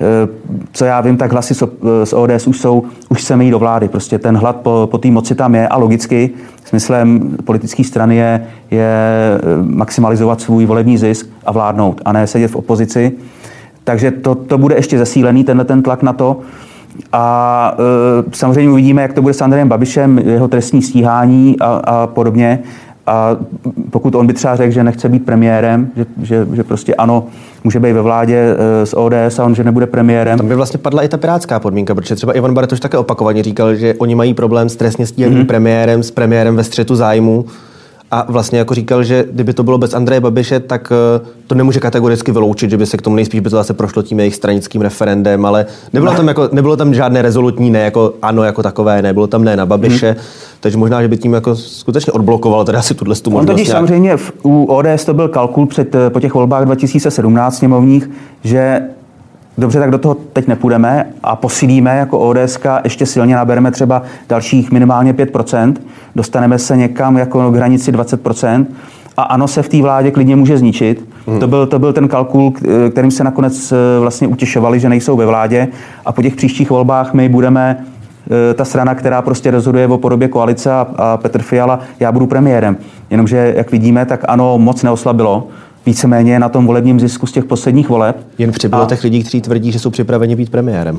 eh, 0.00 0.28
co 0.72 0.84
já 0.84 1.00
vím, 1.00 1.16
tak 1.16 1.32
hlasy 1.32 1.54
z 2.04 2.12
ODS 2.12 2.46
už 2.46 2.60
jsou, 2.60 2.82
už 3.08 3.18
chceme 3.18 3.44
jít 3.44 3.50
do 3.50 3.58
vlády. 3.58 3.88
Prostě 3.88 4.18
ten 4.18 4.36
hlad 4.36 4.56
po, 4.56 4.88
po 4.90 4.98
té 4.98 5.10
moci 5.10 5.34
tam 5.34 5.54
je 5.54 5.68
a 5.68 5.76
logicky 5.76 6.30
smyslem 6.64 7.36
politické 7.44 7.84
strany 7.84 8.16
je, 8.16 8.46
je 8.70 8.90
eh, 9.36 9.40
maximalizovat 9.62 10.40
svůj 10.40 10.66
volební 10.66 10.98
zisk 10.98 11.28
a 11.46 11.52
vládnout 11.52 12.00
a 12.04 12.12
ne 12.12 12.26
sedět 12.26 12.48
v 12.48 12.56
opozici. 12.56 13.12
Takže 13.84 14.10
to, 14.10 14.34
to 14.34 14.58
bude 14.58 14.74
ještě 14.74 14.98
zesílený, 14.98 15.44
tenhle 15.44 15.64
ten 15.64 15.82
tlak 15.82 16.02
na 16.02 16.12
to. 16.12 16.36
A 17.12 17.76
e, 17.78 18.36
samozřejmě 18.36 18.70
uvidíme, 18.72 19.02
jak 19.02 19.12
to 19.12 19.22
bude 19.22 19.34
s 19.34 19.40
Andrejem 19.40 19.68
Babišem, 19.68 20.18
jeho 20.18 20.48
trestní 20.48 20.82
stíhání 20.82 21.56
a, 21.60 21.66
a 21.66 22.06
podobně. 22.06 22.58
A 23.08 23.36
pokud 23.90 24.14
on 24.14 24.26
by 24.26 24.32
třeba 24.32 24.56
řekl, 24.56 24.72
že 24.72 24.84
nechce 24.84 25.08
být 25.08 25.24
premiérem, 25.24 25.88
že, 25.96 26.06
že, 26.22 26.46
že 26.52 26.64
prostě 26.64 26.94
ano, 26.94 27.24
může 27.64 27.80
být 27.80 27.92
ve 27.92 28.02
vládě 28.02 28.56
s 28.84 28.96
ODS 28.96 29.38
a 29.38 29.44
on, 29.44 29.54
že 29.54 29.64
nebude 29.64 29.86
premiérem. 29.86 30.38
Tam 30.38 30.48
by 30.48 30.54
vlastně 30.54 30.78
padla 30.78 31.02
i 31.02 31.08
ta 31.08 31.16
pirátská 31.16 31.60
podmínka, 31.60 31.94
protože 31.94 32.14
třeba 32.14 32.32
Ivan 32.32 32.54
Bartoš 32.54 32.80
také 32.80 32.98
opakovaně 32.98 33.42
říkal, 33.42 33.74
že 33.74 33.94
oni 33.94 34.14
mají 34.14 34.34
problém 34.34 34.68
s 34.68 34.76
trestně 34.76 35.06
stíhaným 35.06 35.38
mm-hmm. 35.38 35.46
premiérem, 35.46 36.02
s 36.02 36.10
premiérem 36.10 36.56
ve 36.56 36.64
střetu 36.64 36.96
zájmu 36.96 37.44
a 38.10 38.26
vlastně 38.28 38.58
jako 38.58 38.74
říkal, 38.74 39.04
že 39.04 39.24
kdyby 39.32 39.52
to 39.52 39.62
bylo 39.62 39.78
bez 39.78 39.94
Andreje 39.94 40.20
Babiše, 40.20 40.60
tak 40.60 40.92
eh, 40.92 41.26
to 41.46 41.54
nemůže 41.54 41.80
kategoricky 41.80 42.32
vyloučit, 42.32 42.70
že 42.70 42.76
by 42.76 42.86
se 42.86 42.96
k 42.96 43.02
tomu 43.02 43.16
nejspíš 43.16 43.40
by 43.40 43.50
to 43.50 43.56
zase 43.56 43.74
prošlo 43.74 44.02
tím 44.02 44.18
jejich 44.18 44.34
stranickým 44.34 44.80
referendem, 44.80 45.46
ale 45.46 45.66
nebylo, 45.92 46.14
tam, 46.14 46.28
jako, 46.28 46.48
nebylo 46.52 46.76
tam 46.76 46.94
žádné 46.94 47.22
rezolutní 47.22 47.70
ne 47.70 47.80
jako 47.80 48.14
ano 48.22 48.44
jako 48.44 48.62
takové, 48.62 49.02
nebylo 49.02 49.26
tam 49.26 49.44
ne 49.44 49.56
na 49.56 49.66
Babiše, 49.66 50.10
hmm. 50.10 50.20
takže 50.60 50.78
možná, 50.78 51.02
že 51.02 51.08
by 51.08 51.16
tím 51.16 51.32
jako 51.32 51.56
skutečně 51.56 52.12
odblokoval 52.12 52.64
teda 52.64 52.82
si 52.82 52.94
tuhle 52.94 53.14
tu 53.14 53.30
možnost. 53.30 53.50
On 53.50 53.54
totiž 53.54 53.68
nějak... 53.68 53.78
samozřejmě 53.78 54.16
v, 54.16 54.32
u 54.42 54.64
ODS 54.64 55.04
to 55.04 55.14
byl 55.14 55.28
kalkul 55.28 55.66
před, 55.66 55.94
eh, 55.94 56.10
po 56.10 56.20
těch 56.20 56.34
volbách 56.34 56.64
2017 56.64 57.58
sněmovních, 57.58 58.10
že 58.44 58.80
dobře, 59.58 59.78
tak 59.78 59.90
do 59.90 59.98
toho 59.98 60.16
teď 60.32 60.48
nepůjdeme 60.48 61.06
a 61.22 61.36
posílíme 61.36 61.96
jako 61.96 62.18
ODS, 62.18 62.58
ještě 62.84 63.06
silně 63.06 63.36
nabereme 63.36 63.70
třeba 63.70 64.02
dalších 64.28 64.70
minimálně 64.70 65.12
5%, 65.12 65.74
dostaneme 66.16 66.58
se 66.58 66.76
někam 66.76 67.16
jako 67.16 67.50
k 67.50 67.56
hranici 67.56 67.92
20%, 67.92 68.66
a 69.18 69.22
ano 69.22 69.48
se 69.48 69.62
v 69.62 69.68
té 69.68 69.82
vládě 69.82 70.10
klidně 70.10 70.36
může 70.36 70.58
zničit. 70.58 71.08
Hmm. 71.26 71.40
To, 71.40 71.46
byl, 71.46 71.66
to 71.66 71.78
byl 71.78 71.92
ten 71.92 72.08
kalkul, 72.08 72.52
kterým 72.90 73.10
se 73.10 73.24
nakonec 73.24 73.72
eh, 73.72 74.00
vlastně 74.00 74.28
utěšovali, 74.28 74.80
že 74.80 74.88
nejsou 74.88 75.16
ve 75.16 75.26
vládě 75.26 75.68
a 76.06 76.12
po 76.12 76.22
těch 76.22 76.36
příštích 76.36 76.70
volbách 76.70 77.14
my 77.14 77.28
budeme 77.28 77.84
eh, 78.50 78.54
ta 78.54 78.64
strana, 78.64 78.94
která 78.94 79.22
prostě 79.22 79.50
rozhoduje 79.50 79.86
o 79.86 79.98
podobě 79.98 80.28
koalice 80.28 80.72
a, 80.72 80.86
a 80.96 81.16
Petr 81.16 81.42
Fiala, 81.42 81.80
já 82.00 82.12
budu 82.12 82.26
premiérem. 82.26 82.76
Jenomže, 83.10 83.54
jak 83.56 83.70
vidíme, 83.70 84.06
tak 84.06 84.24
ano, 84.28 84.58
moc 84.58 84.82
neoslabilo 84.82 85.48
víceméně 85.88 86.38
na 86.38 86.48
tom 86.48 86.66
volebním 86.66 87.00
zisku 87.00 87.26
z 87.26 87.32
těch 87.32 87.44
posledních 87.44 87.88
voleb. 87.88 88.16
Jen 88.38 88.52
přibylo 88.52 88.82
a... 88.82 88.86
těch 88.86 89.04
lidí, 89.04 89.20
kteří 89.20 89.40
tvrdí, 89.40 89.72
že 89.72 89.78
jsou 89.78 89.90
připraveni 89.90 90.36
být 90.36 90.50
premiérem. 90.50 90.98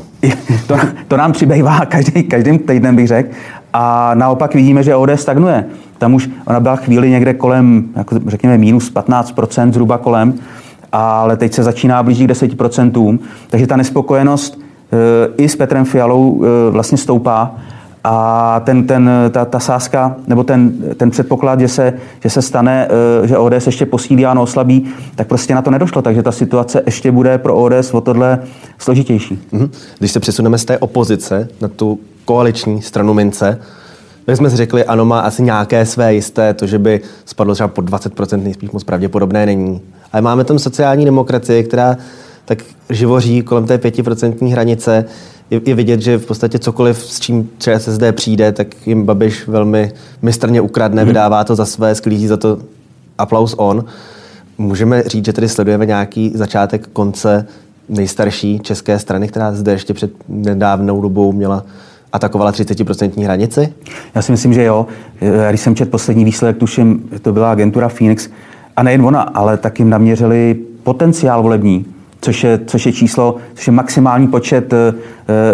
to, 0.67 0.78
to 1.08 1.17
nám 1.17 1.32
přibývá 1.32 1.86
každý, 1.86 2.23
každým 2.23 2.60
týdnem, 2.60 2.95
bych 2.95 3.08
řekl. 3.08 3.30
A 3.73 4.13
naopak 4.13 4.56
vidíme, 4.56 4.84
že 4.84 4.95
ODS 4.95 5.21
stagnuje. 5.21 5.65
Tam 5.97 6.13
už 6.13 6.30
ona 6.45 6.60
byla 6.60 6.75
chvíli 6.75 7.10
někde 7.10 7.34
kolem, 7.34 7.89
jako 7.95 8.19
řekněme, 8.28 8.58
minus 8.58 8.93
15%, 8.93 9.71
zhruba 9.71 9.97
kolem, 9.97 10.34
ale 10.91 11.38
teď 11.38 11.54
se 11.54 11.63
začíná 11.63 12.04
blížit 12.04 12.28
k 12.28 12.34
10%. 12.34 13.19
Takže 13.49 13.67
ta 13.67 13.75
nespokojenost 13.75 14.60
e, 14.60 15.43
i 15.43 15.49
s 15.49 15.56
Petrem 15.56 15.86
Fialou 15.86 16.43
e, 16.43 16.71
vlastně 16.71 16.97
stoupá. 16.97 17.56
A 18.03 18.59
ten, 18.65 18.88
ten, 18.88 19.09
ta, 19.31 19.45
ta 19.45 19.59
sázka, 19.59 20.15
nebo 20.27 20.43
ten, 20.43 20.71
ten 20.97 21.12
předpoklad, 21.12 21.59
že 21.59 21.67
se, 21.67 21.93
že 22.23 22.29
se 22.29 22.41
stane, 22.41 22.88
eh, 23.23 23.27
že 23.27 23.38
ODS 23.38 23.65
ještě 23.65 23.85
posílí 23.85 24.25
a 24.25 24.39
oslabí, 24.39 24.91
tak 25.15 25.27
prostě 25.27 25.55
na 25.55 25.62
to 25.62 25.71
nedošlo. 25.71 26.01
Takže 26.01 26.23
ta 26.23 26.31
situace 26.31 26.83
ještě 26.85 27.12
bude 27.12 27.38
pro 27.38 27.55
ODS 27.55 27.93
o 27.93 28.01
tohle 28.01 28.39
složitější. 28.77 29.39
Mhm. 29.51 29.69
Když 29.99 30.12
se 30.12 30.19
přesuneme 30.19 30.57
z 30.57 30.65
té 30.65 30.77
opozice 30.77 31.47
na 31.62 31.67
tu 31.67 31.99
koaliční 32.25 32.81
stranu 32.81 33.13
mince, 33.13 33.59
tak 34.25 34.38
jsme 34.38 34.49
si 34.49 34.55
řekli, 34.55 34.85
ano, 34.85 35.05
má 35.05 35.19
asi 35.19 35.43
nějaké 35.43 35.85
své 35.85 36.13
jisté, 36.13 36.53
to, 36.53 36.67
že 36.67 36.79
by 36.79 37.01
spadlo 37.25 37.53
třeba 37.53 37.67
pod 37.67 37.89
20%, 37.89 38.43
nejspíš 38.43 38.71
moc 38.71 38.83
pravděpodobné 38.83 39.45
není. 39.45 39.81
Ale 40.12 40.21
máme 40.21 40.43
tam 40.43 40.59
sociální 40.59 41.05
demokracii, 41.05 41.63
která 41.63 41.97
tak 42.45 42.63
živoří 42.89 43.41
kolem 43.41 43.65
té 43.65 43.77
pětiprocentní 43.77 44.51
hranice 44.51 45.05
je, 45.51 45.62
je 45.65 45.75
vidět, 45.75 46.01
že 46.01 46.17
v 46.17 46.25
podstatě 46.25 46.59
cokoliv, 46.59 46.97
s 46.97 47.19
čím 47.19 47.49
ČSSD 47.57 48.01
přijde, 48.12 48.51
tak 48.51 48.88
jim 48.88 49.05
Babiš 49.05 49.47
velmi 49.47 49.91
mistrně 50.21 50.62
ukradne, 50.62 51.01
hmm. 51.01 51.07
vydává 51.07 51.43
to 51.43 51.55
za 51.55 51.65
své, 51.65 51.95
sklízí 51.95 52.27
za 52.27 52.38
to 52.38 52.59
aplaus 53.17 53.55
on. 53.57 53.85
Můžeme 54.57 55.03
říct, 55.03 55.25
že 55.25 55.33
tedy 55.33 55.49
sledujeme 55.49 55.85
nějaký 55.85 56.31
začátek 56.35 56.88
konce 56.93 57.47
nejstarší 57.89 58.59
české 58.59 58.99
strany, 58.99 59.27
která 59.27 59.53
zde 59.53 59.71
ještě 59.71 59.93
před 59.93 60.12
nedávnou 60.27 61.01
dobou 61.01 61.31
měla 61.31 61.65
atakovala 62.13 62.51
30% 62.51 63.23
hranici? 63.23 63.73
Já 64.15 64.21
si 64.21 64.31
myslím, 64.31 64.53
že 64.53 64.63
jo. 64.63 64.88
Když 65.49 65.62
jsem 65.62 65.75
četl 65.75 65.91
poslední 65.91 66.25
výsledek, 66.25 66.57
tuším, 66.57 67.09
to 67.21 67.33
byla 67.33 67.51
agentura 67.51 67.89
Phoenix, 67.89 68.29
a 68.75 68.83
nejen 68.83 69.05
ona, 69.05 69.21
ale 69.21 69.57
taky 69.57 69.83
naměřili 69.83 70.57
potenciál 70.83 71.43
volební 71.43 71.85
což 72.21 72.43
je, 72.43 72.60
což 72.65 72.86
je 72.86 72.91
číslo, 72.91 73.36
což 73.53 73.67
je 73.67 73.73
maximální 73.73 74.27
počet, 74.27 74.73
eh, 74.73 74.93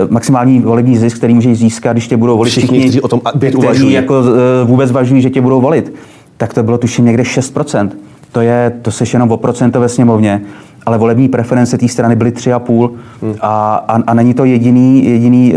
maximální 0.10 0.60
volební 0.60 0.98
zisk, 0.98 1.18
který 1.18 1.34
můžeš 1.34 1.58
získat, 1.58 1.94
když 1.94 2.08
tě 2.08 2.18
budou 2.18 2.38
volit 2.38 2.52
všichni, 2.52 2.68
všichni 2.68 2.84
kteří 2.86 3.02
o 3.02 3.08
tom 3.08 3.22
kteří 3.38 3.56
uvažují. 3.56 3.94
jako 3.94 4.24
eh, 4.62 4.66
vůbec 4.66 4.90
zvažují, 4.90 5.22
že 5.22 5.30
tě 5.30 5.42
budou 5.42 5.62
volit. 5.62 5.94
Tak 6.38 6.54
to 6.54 6.64
bylo 6.64 6.78
tuším 6.78 7.06
někde 7.06 7.24
6%. 7.24 7.90
To 8.32 8.42
je, 8.42 8.74
to 8.82 8.92
seš 8.92 9.14
jenom 9.14 9.32
o 9.32 9.38
procento 9.38 9.80
ve 9.80 9.90
sněmovně, 9.90 10.42
ale 10.86 10.98
volební 10.98 11.30
preference 11.30 11.78
té 11.78 11.88
strany 11.88 12.16
byly 12.16 12.32
3,5 12.32 12.92
hmm. 13.22 13.36
a, 13.42 13.76
a, 13.88 14.02
a 14.08 14.14
není 14.14 14.34
to 14.34 14.46
jediný, 14.46 15.06
jediný 15.06 15.54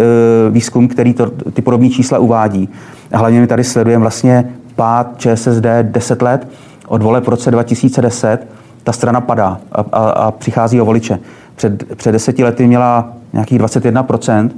výzkum, 0.51 0.89
který 0.89 1.15
to, 1.15 1.31
ty 1.53 1.63
podobné 1.63 1.89
čísla 1.89 2.19
uvádí. 2.19 2.69
A 3.13 3.19
hlavně 3.19 3.41
my 3.41 3.47
tady 3.47 3.65
sledujeme 3.65 4.01
vlastně 4.01 4.53
pád 4.77 5.07
ČSSD 5.17 5.67
10 5.83 6.23
let 6.23 6.49
od 6.89 7.03
voleb 7.03 7.25
v 7.25 7.29
roce 7.29 7.51
2010 7.51 8.47
ta 8.89 8.93
strana 8.93 9.21
padá 9.21 9.59
a, 9.73 9.85
a, 9.93 10.11
a 10.11 10.31
přichází 10.31 10.81
o 10.81 10.85
voliče. 10.85 11.19
Před, 11.57 11.97
před 11.97 12.13
deseti 12.13 12.45
lety 12.45 12.67
měla 12.67 13.09
nějakých 13.33 13.61
21% 13.61 14.51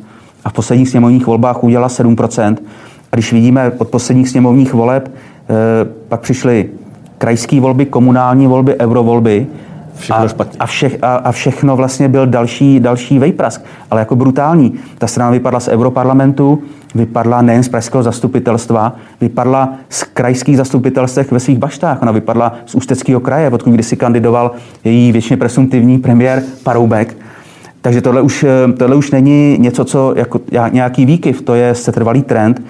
a 0.45 0.49
v 0.49 0.53
posledních 0.53 0.89
sněmovních 0.89 1.27
volbách 1.27 1.65
udělala 1.65 1.89
7%. 1.89 2.57
A 3.13 3.17
když 3.17 3.33
vidíme 3.33 3.73
od 3.79 3.89
posledních 3.89 4.29
sněmovních 4.29 4.75
voleb, 4.75 5.11
eh, 5.11 5.53
pak 6.09 6.21
přišly 6.21 6.71
krajské 7.19 7.61
volby, 7.61 7.87
komunální 7.87 8.47
volby, 8.47 8.77
eurovolby, 8.81 9.47
Všechno 9.95 10.25
a, 10.25 10.29
špatně. 10.29 10.59
A, 10.59 10.67
vše, 10.67 10.91
a, 11.03 11.15
a 11.15 11.33
všechno 11.33 11.77
vlastně 11.77 12.09
byl 12.09 12.27
další, 12.27 12.81
další 12.81 13.19
vejprask, 13.19 13.65
ale 13.91 14.01
jako 14.01 14.17
brutální. 14.17 14.75
Ta 14.99 15.07
strana 15.07 15.31
vypadla 15.31 15.61
z 15.61 15.69
Europarlamentu, 15.69 16.63
vypadla 16.95 17.43
nejen 17.43 17.63
z 17.63 17.69
pražského 17.69 18.03
zastupitelstva, 18.03 18.97
vypadla 19.21 19.75
z 19.89 20.03
krajských 20.03 20.57
zastupitelstv 20.57 21.31
ve 21.31 21.41
svých 21.41 21.59
baštách. 21.59 22.03
Ona 22.03 22.13
vypadla 22.13 22.55
z 22.67 22.75
Ústeckého 22.75 23.21
kraje, 23.21 23.51
odkud 23.51 23.71
kdysi 23.71 23.97
kandidoval 23.97 24.51
její 24.85 25.13
většině 25.13 25.37
presumptivní 25.37 25.99
premiér 25.99 26.43
Paroubek. 26.63 27.17
Takže 27.83 28.01
tohle 28.01 28.21
už, 28.21 28.45
eh, 28.45 28.73
tohle 28.73 28.97
už 28.97 29.11
není 29.11 29.57
něco, 29.59 29.85
co 29.85 30.15
jako 30.17 30.41
nějaký 30.73 31.07
výkyv, 31.07 31.43
to 31.43 31.55
je 31.55 31.75
setrvalý 31.75 32.23
trend, 32.23 32.63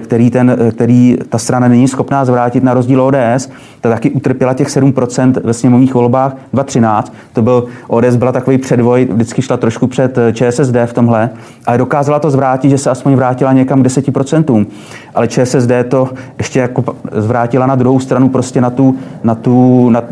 který, 0.00 0.30
ten, 0.30 0.56
eh, 0.60 0.70
který 0.70 1.16
ta 1.28 1.38
strana 1.38 1.68
není 1.68 1.88
schopná 1.88 2.24
zvrátit 2.24 2.64
na 2.64 2.74
rozdíl 2.74 3.02
ODS. 3.02 3.50
Ta 3.80 3.88
taky 3.88 4.10
utrpěla 4.10 4.54
těch 4.54 4.70
7% 4.70 5.36
ve 5.44 5.54
sněmovních 5.54 5.94
volbách 5.94 6.36
2013. 6.52 7.12
To 7.32 7.42
byl, 7.42 7.64
ODS 7.88 8.16
byla 8.16 8.32
takový 8.32 8.58
předvoj, 8.58 9.08
vždycky 9.12 9.42
šla 9.42 9.56
trošku 9.56 9.86
před 9.86 10.18
eh, 10.18 10.32
ČSSD 10.32 10.76
v 10.86 10.92
tomhle, 10.92 11.30
ale 11.66 11.78
dokázala 11.78 12.18
to 12.18 12.30
zvrátit, 12.30 12.70
že 12.70 12.78
se 12.78 12.90
aspoň 12.90 13.14
vrátila 13.14 13.52
někam 13.52 13.82
k 13.82 13.86
10%. 13.86 14.66
Ale 15.14 15.28
ČSSD 15.28 15.70
to 15.88 16.08
ještě 16.38 16.58
jako 16.58 16.84
zvrátila 17.12 17.66
na 17.66 17.74
druhou 17.74 18.00
stranu, 18.00 18.28
prostě 18.28 18.60
na 18.60 18.70
tu, 18.70 18.96
na 19.24 19.34
tu 19.34 19.90
na, 19.90 20.02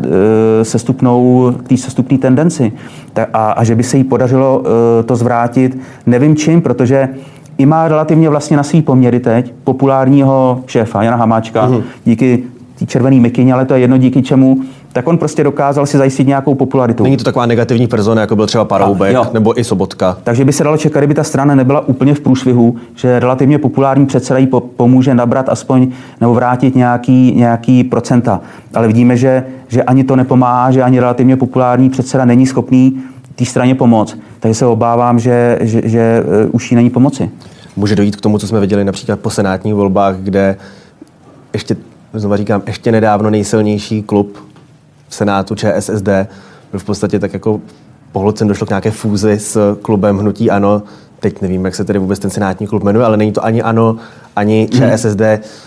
e, 0.61 0.65
sestupnou, 0.65 1.51
tý 1.67 1.77
sestupný 1.77 2.17
tendenci. 2.17 2.73
Ta, 3.13 3.27
a, 3.33 3.51
a 3.51 3.63
že 3.63 3.75
by 3.75 3.83
se 3.83 3.97
jí 3.97 4.03
podařilo 4.03 4.63
to 5.05 5.15
zvrátit, 5.15 5.77
nevím 6.05 6.35
čím, 6.35 6.61
protože 6.61 7.09
i 7.57 7.65
má 7.65 7.87
relativně 7.87 8.29
vlastně 8.29 8.57
na 8.57 8.63
svý 8.63 8.81
poměry 8.81 9.19
teď 9.19 9.53
populárního 9.63 10.63
šéfa 10.65 11.03
Jana 11.03 11.17
Hamáčka, 11.17 11.69
uh-huh. 11.69 11.83
díky 12.05 12.43
té 12.79 12.85
červený 12.85 13.19
mikině, 13.19 13.53
ale 13.53 13.65
to 13.65 13.73
je 13.73 13.79
jedno 13.79 13.97
díky 13.97 14.21
čemu, 14.21 14.61
tak 14.93 15.07
on 15.07 15.17
prostě 15.17 15.43
dokázal 15.43 15.85
si 15.85 15.97
zajistit 15.97 16.27
nějakou 16.27 16.55
popularitu. 16.55 17.03
Není 17.03 17.17
to 17.17 17.23
taková 17.23 17.45
negativní 17.45 17.87
persona, 17.87 18.21
jako 18.21 18.35
byl 18.35 18.47
třeba 18.47 18.65
Paroubek 18.65 19.15
a, 19.15 19.29
nebo 19.33 19.59
i 19.59 19.63
Sobotka. 19.63 20.17
Takže 20.23 20.45
by 20.45 20.53
se 20.53 20.63
dalo 20.63 20.77
čekat, 20.77 20.99
kdyby 20.99 21.13
ta 21.13 21.23
strana 21.23 21.55
nebyla 21.55 21.87
úplně 21.87 22.13
v 22.13 22.19
průšvihu, 22.19 22.75
že 22.95 23.19
relativně 23.19 23.57
populární 23.57 24.05
předseda 24.05 24.39
jí 24.39 24.47
pomůže 24.77 25.15
nabrat 25.15 25.49
aspoň 25.49 25.87
nebo 26.21 26.33
vrátit 26.33 26.75
nějaký, 26.75 27.33
nějaký 27.35 27.83
procenta. 27.83 28.41
Ale 28.73 28.87
vidíme, 28.87 29.17
že, 29.17 29.43
že 29.67 29.83
ani 29.83 30.03
to 30.03 30.15
nepomáhá, 30.15 30.71
že 30.71 30.83
ani 30.83 30.99
relativně 30.99 31.37
populární 31.37 31.89
předseda 31.89 32.25
není 32.25 32.45
schopný 32.45 32.99
té 33.35 33.45
straně 33.45 33.75
pomoct. 33.75 34.17
Takže 34.45 34.55
se 34.55 34.65
obávám, 34.65 35.19
že, 35.19 35.59
že, 35.61 35.81
že 35.85 36.23
uh, 36.23 36.49
už 36.51 36.71
jí 36.71 36.75
není 36.75 36.89
pomoci. 36.89 37.29
Může 37.75 37.95
dojít 37.95 38.15
k 38.15 38.21
tomu, 38.21 38.37
co 38.37 38.47
jsme 38.47 38.59
viděli 38.59 38.83
například 38.83 39.19
po 39.19 39.29
senátních 39.29 39.73
volbách, 39.73 40.15
kde 40.15 40.57
ještě, 41.53 41.77
znovu 42.13 42.35
říkám, 42.35 42.63
ještě 42.67 42.91
nedávno 42.91 43.29
nejsilnější 43.29 44.03
klub 44.03 44.37
v 45.07 45.15
Senátu 45.15 45.55
ČSSD 45.55 46.09
byl 46.71 46.79
v 46.79 46.83
podstatě 46.83 47.19
tak 47.19 47.33
jako 47.33 47.61
pohlcen, 48.11 48.47
došlo 48.47 48.67
k 48.67 48.69
nějaké 48.69 48.91
fúzi 48.91 49.39
s 49.39 49.77
klubem 49.81 50.17
Hnutí 50.17 50.51
Ano. 50.51 50.83
Teď 51.19 51.41
nevím, 51.41 51.65
jak 51.65 51.75
se 51.75 51.85
tedy 51.85 51.99
vůbec 51.99 52.19
ten 52.19 52.31
senátní 52.31 52.67
klub 52.67 52.83
jmenuje, 52.83 53.05
ale 53.05 53.17
není 53.17 53.31
to 53.31 53.45
ani 53.45 53.61
ANO, 53.61 53.95
ani 54.35 54.69
ČSSD. 54.71 55.21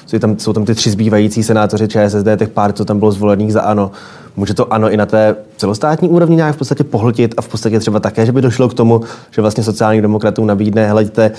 Jsou 0.07 0.19
tam, 0.19 0.39
jsou 0.39 0.53
tam 0.53 0.65
ty 0.65 0.75
tři 0.75 0.91
zbývající 0.91 1.43
senátoři 1.43 1.89
ČSSD, 1.89 2.27
těch 2.37 2.49
pár, 2.49 2.73
co 2.73 2.85
tam 2.85 2.99
bylo 2.99 3.13
zvolených 3.13 3.53
za 3.53 3.61
ANO. 3.61 3.91
Může 4.37 4.55
to 4.55 4.73
ANO 4.73 4.91
i 4.91 4.97
na 4.97 5.07
té 5.07 5.37
celostátní 5.57 6.09
úrovni 6.09 6.37
nějak 6.37 6.55
v 6.55 6.59
podstatě 6.59 6.85
pohltit 6.85 7.35
a 7.37 7.43
v 7.43 7.49
podstatě 7.49 7.81
třeba 7.81 8.01
také, 8.01 8.27
že 8.27 8.33
by 8.33 8.43
došlo 8.43 8.69
k 8.69 8.75
tomu, 8.75 9.01
že 9.31 9.43
vlastně 9.43 9.65
sociálních 9.65 10.03
demokratům 10.03 10.47
nabídne, 10.47 10.91
hleďte, 10.91 11.31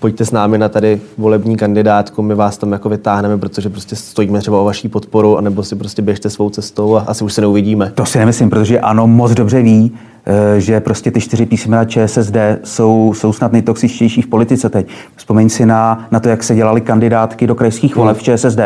pojďte 0.00 0.24
s 0.24 0.30
námi 0.30 0.58
na 0.58 0.68
tady 0.68 1.00
volební 1.18 1.56
kandidátku, 1.56 2.22
my 2.22 2.34
vás 2.34 2.58
tam 2.58 2.72
jako 2.72 2.88
vytáhneme, 2.88 3.38
protože 3.38 3.68
prostě 3.68 3.96
stojíme 3.96 4.40
třeba 4.40 4.60
o 4.60 4.64
vaší 4.64 4.88
podporu, 4.88 5.38
anebo 5.38 5.62
si 5.62 5.76
prostě 5.76 6.02
běžte 6.02 6.30
svou 6.30 6.50
cestou 6.50 6.96
a 6.96 7.00
asi 7.00 7.24
už 7.24 7.32
se 7.32 7.40
neuvidíme. 7.40 7.92
To 7.94 8.06
si 8.06 8.18
nemyslím, 8.18 8.50
protože 8.50 8.80
ano, 8.80 9.06
moc 9.06 9.32
dobře 9.32 9.62
ví, 9.62 9.92
že 10.58 10.80
prostě 10.80 11.10
ty 11.10 11.20
čtyři 11.20 11.46
písmena 11.46 11.84
ČSSD 11.84 12.36
jsou, 12.64 13.14
jsou 13.16 13.32
snad 13.32 13.52
nejtoxičtější 13.52 14.22
v 14.22 14.26
politice 14.26 14.68
teď. 14.68 14.86
Vzpomeň 15.16 15.48
si 15.48 15.66
na, 15.66 16.06
na 16.10 16.20
to, 16.20 16.28
jak 16.28 16.42
se 16.42 16.54
dělali 16.54 16.80
kandidátky 16.80 17.46
do 17.46 17.54
krajských 17.54 17.96
voleb 17.96 18.16
v 18.16 18.22
ČSSD 18.22 18.60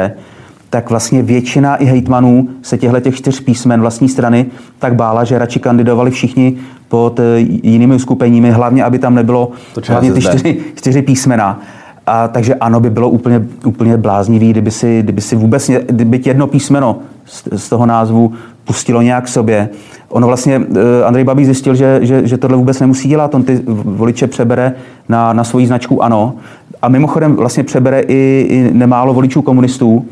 tak 0.70 0.90
vlastně 0.90 1.22
většina 1.22 1.76
i 1.76 1.84
hejtmanů 1.84 2.48
se 2.62 2.78
těchto 2.78 3.00
těch 3.00 3.16
čtyř 3.16 3.40
písmen 3.40 3.80
vlastní 3.80 4.08
strany 4.08 4.46
tak 4.78 4.94
bála, 4.94 5.24
že 5.24 5.38
radši 5.38 5.60
kandidovali 5.60 6.10
všichni 6.10 6.56
pod 6.88 7.20
eh, 7.20 7.38
jinými 7.62 7.94
uskupeními, 7.94 8.50
hlavně 8.50 8.84
aby 8.84 8.98
tam 8.98 9.14
nebylo 9.14 9.50
hlavně 9.88 10.12
ty 10.12 10.20
čtyři, 10.20 10.60
čtyři 10.74 11.02
písmena. 11.02 11.60
A, 12.06 12.28
takže 12.28 12.54
ano, 12.54 12.80
by 12.80 12.90
bylo 12.90 13.08
úplně, 13.08 13.46
úplně 13.64 13.96
bláznivý, 13.96 14.50
kdyby 14.50 14.70
si, 14.70 15.02
kdyby 15.02 15.20
si 15.20 15.36
vůbec, 15.36 15.70
kdyby 15.86 16.20
jedno 16.24 16.46
písmeno 16.46 16.98
z, 17.24 17.48
z 17.56 17.68
toho 17.68 17.86
názvu 17.86 18.32
pustilo 18.66 19.02
nějak 19.02 19.28
sobě. 19.28 19.68
Ono 20.08 20.26
vlastně, 20.26 20.62
eh, 20.76 21.04
Andrej 21.04 21.24
Babík 21.24 21.46
zjistil, 21.46 21.74
že, 21.74 21.98
že, 22.02 22.26
že 22.26 22.38
tohle 22.38 22.56
vůbec 22.56 22.80
nemusí 22.80 23.08
dělat, 23.08 23.34
on 23.34 23.42
ty 23.42 23.60
voliče 23.84 24.26
přebere 24.26 24.72
na, 25.08 25.32
na 25.32 25.44
svoji 25.44 25.66
značku 25.66 26.02
ANO. 26.02 26.34
A 26.82 26.88
mimochodem 26.88 27.36
vlastně 27.36 27.64
přebere 27.64 28.00
i, 28.00 28.46
i 28.48 28.70
nemálo 28.72 29.14
voličů 29.14 29.42
komunistů, 29.42 30.04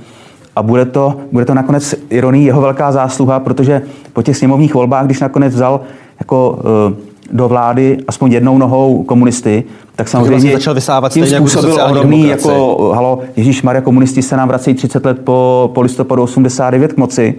a 0.56 0.62
bude 0.62 0.84
to, 0.84 1.16
bude 1.32 1.44
to 1.44 1.54
nakonec 1.54 1.94
ironí 2.10 2.44
jeho 2.44 2.60
velká 2.60 2.92
zásluha, 2.92 3.40
protože 3.40 3.82
po 4.12 4.22
těch 4.22 4.36
sněmovních 4.36 4.74
volbách, 4.74 5.06
když 5.06 5.20
nakonec 5.20 5.54
vzal 5.54 5.80
jako 6.20 6.58
uh, 6.90 6.96
do 7.32 7.48
vlády 7.48 7.98
aspoň 8.08 8.32
jednou 8.32 8.58
nohou 8.58 9.02
komunisty, 9.02 9.64
tak 9.96 10.08
samozřejmě 10.08 10.30
vlastně 10.30 10.52
začal 10.52 10.74
vysávat 10.74 11.12
tím 11.12 11.26
způsobil 11.26 11.78
ohromný, 11.84 12.28
jako 12.28 12.76
halo, 12.94 13.20
Ježíš 13.36 13.62
Maria, 13.62 13.80
komunisti 13.80 14.22
se 14.22 14.36
nám 14.36 14.48
vracejí 14.48 14.74
30 14.74 15.04
let 15.04 15.18
po, 15.24 15.70
po 15.74 15.80
listopadu 15.80 16.22
89 16.22 16.92
k 16.92 16.96
moci, 16.96 17.34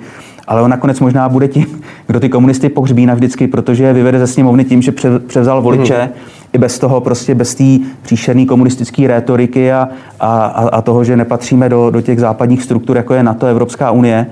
ale 0.47 0.61
on 0.61 0.71
nakonec 0.71 0.99
možná 0.99 1.29
bude 1.29 1.47
tím, 1.47 1.65
kdo 2.07 2.19
ty 2.19 2.29
komunisty 2.29 2.69
pohřbí 2.69 3.05
navždycky, 3.05 3.47
protože 3.47 3.83
je 3.83 3.93
vyvede 3.93 4.19
ze 4.19 4.27
sněmovny 4.27 4.65
tím, 4.65 4.81
že 4.81 4.91
převzal 5.27 5.61
voliče 5.61 6.01
hmm 6.01 6.09
i 6.55 6.57
bez 6.57 6.79
toho, 6.79 7.01
prostě 7.01 7.35
bez 7.35 7.55
té 7.55 7.63
příšerné 8.01 8.45
komunistické 8.45 9.07
rétoriky 9.07 9.71
a, 9.71 9.89
a, 10.19 10.45
a 10.47 10.81
toho, 10.81 11.03
že 11.03 11.17
nepatříme 11.17 11.69
do, 11.69 11.89
do 11.89 12.01
těch 12.01 12.19
západních 12.19 12.63
struktur, 12.63 12.97
jako 12.97 13.13
je 13.13 13.23
NATO, 13.23 13.45
Evropská 13.45 13.91
unie. 13.91 14.27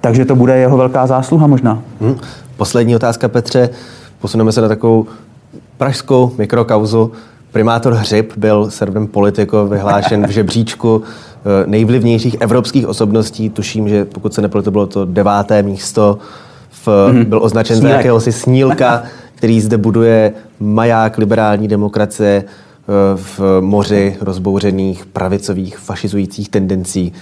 Takže 0.00 0.24
to 0.24 0.36
bude 0.36 0.56
jeho 0.56 0.76
velká 0.76 1.06
zásluha 1.06 1.46
možná. 1.46 1.82
Hmm. 2.00 2.16
Poslední 2.56 2.96
otázka, 2.96 3.28
Petře. 3.28 3.70
Posuneme 4.20 4.52
se 4.52 4.60
na 4.60 4.68
takovou 4.68 5.06
pražskou 5.76 6.32
mikrokauzu. 6.38 7.12
Primátor 7.52 7.94
Hřib 7.94 8.32
byl 8.36 8.70
serverem 8.70 9.06
Politico 9.06 9.66
vyhlášen 9.66 10.26
v 10.26 10.30
žebříčku 10.30 11.02
eh, 11.02 11.66
nejvlivnějších 11.66 12.36
evropských 12.40 12.86
osobností. 12.86 13.50
Tuším, 13.50 13.88
že 13.88 14.04
pokud 14.04 14.34
se 14.34 14.42
nepletu, 14.42 14.70
bylo 14.70 14.86
to 14.86 15.04
deváté 15.04 15.62
místo. 15.62 16.18
V, 16.70 16.88
mm-hmm. 16.88 17.24
Byl 17.24 17.42
označen 17.42 17.76
Snílek. 17.76 17.92
za 17.92 17.96
jakéhosi 17.96 18.32
snílka. 18.32 19.02
který 19.38 19.60
zde 19.60 19.76
buduje 19.76 20.32
maják 20.60 21.18
liberální 21.18 21.68
demokracie 21.68 22.44
eh, 22.44 22.92
v 23.16 23.60
moři 23.60 24.16
rozbouřených 24.20 25.06
pravicových 25.06 25.78
fašizujících 25.78 26.48
tendencí. 26.48 27.12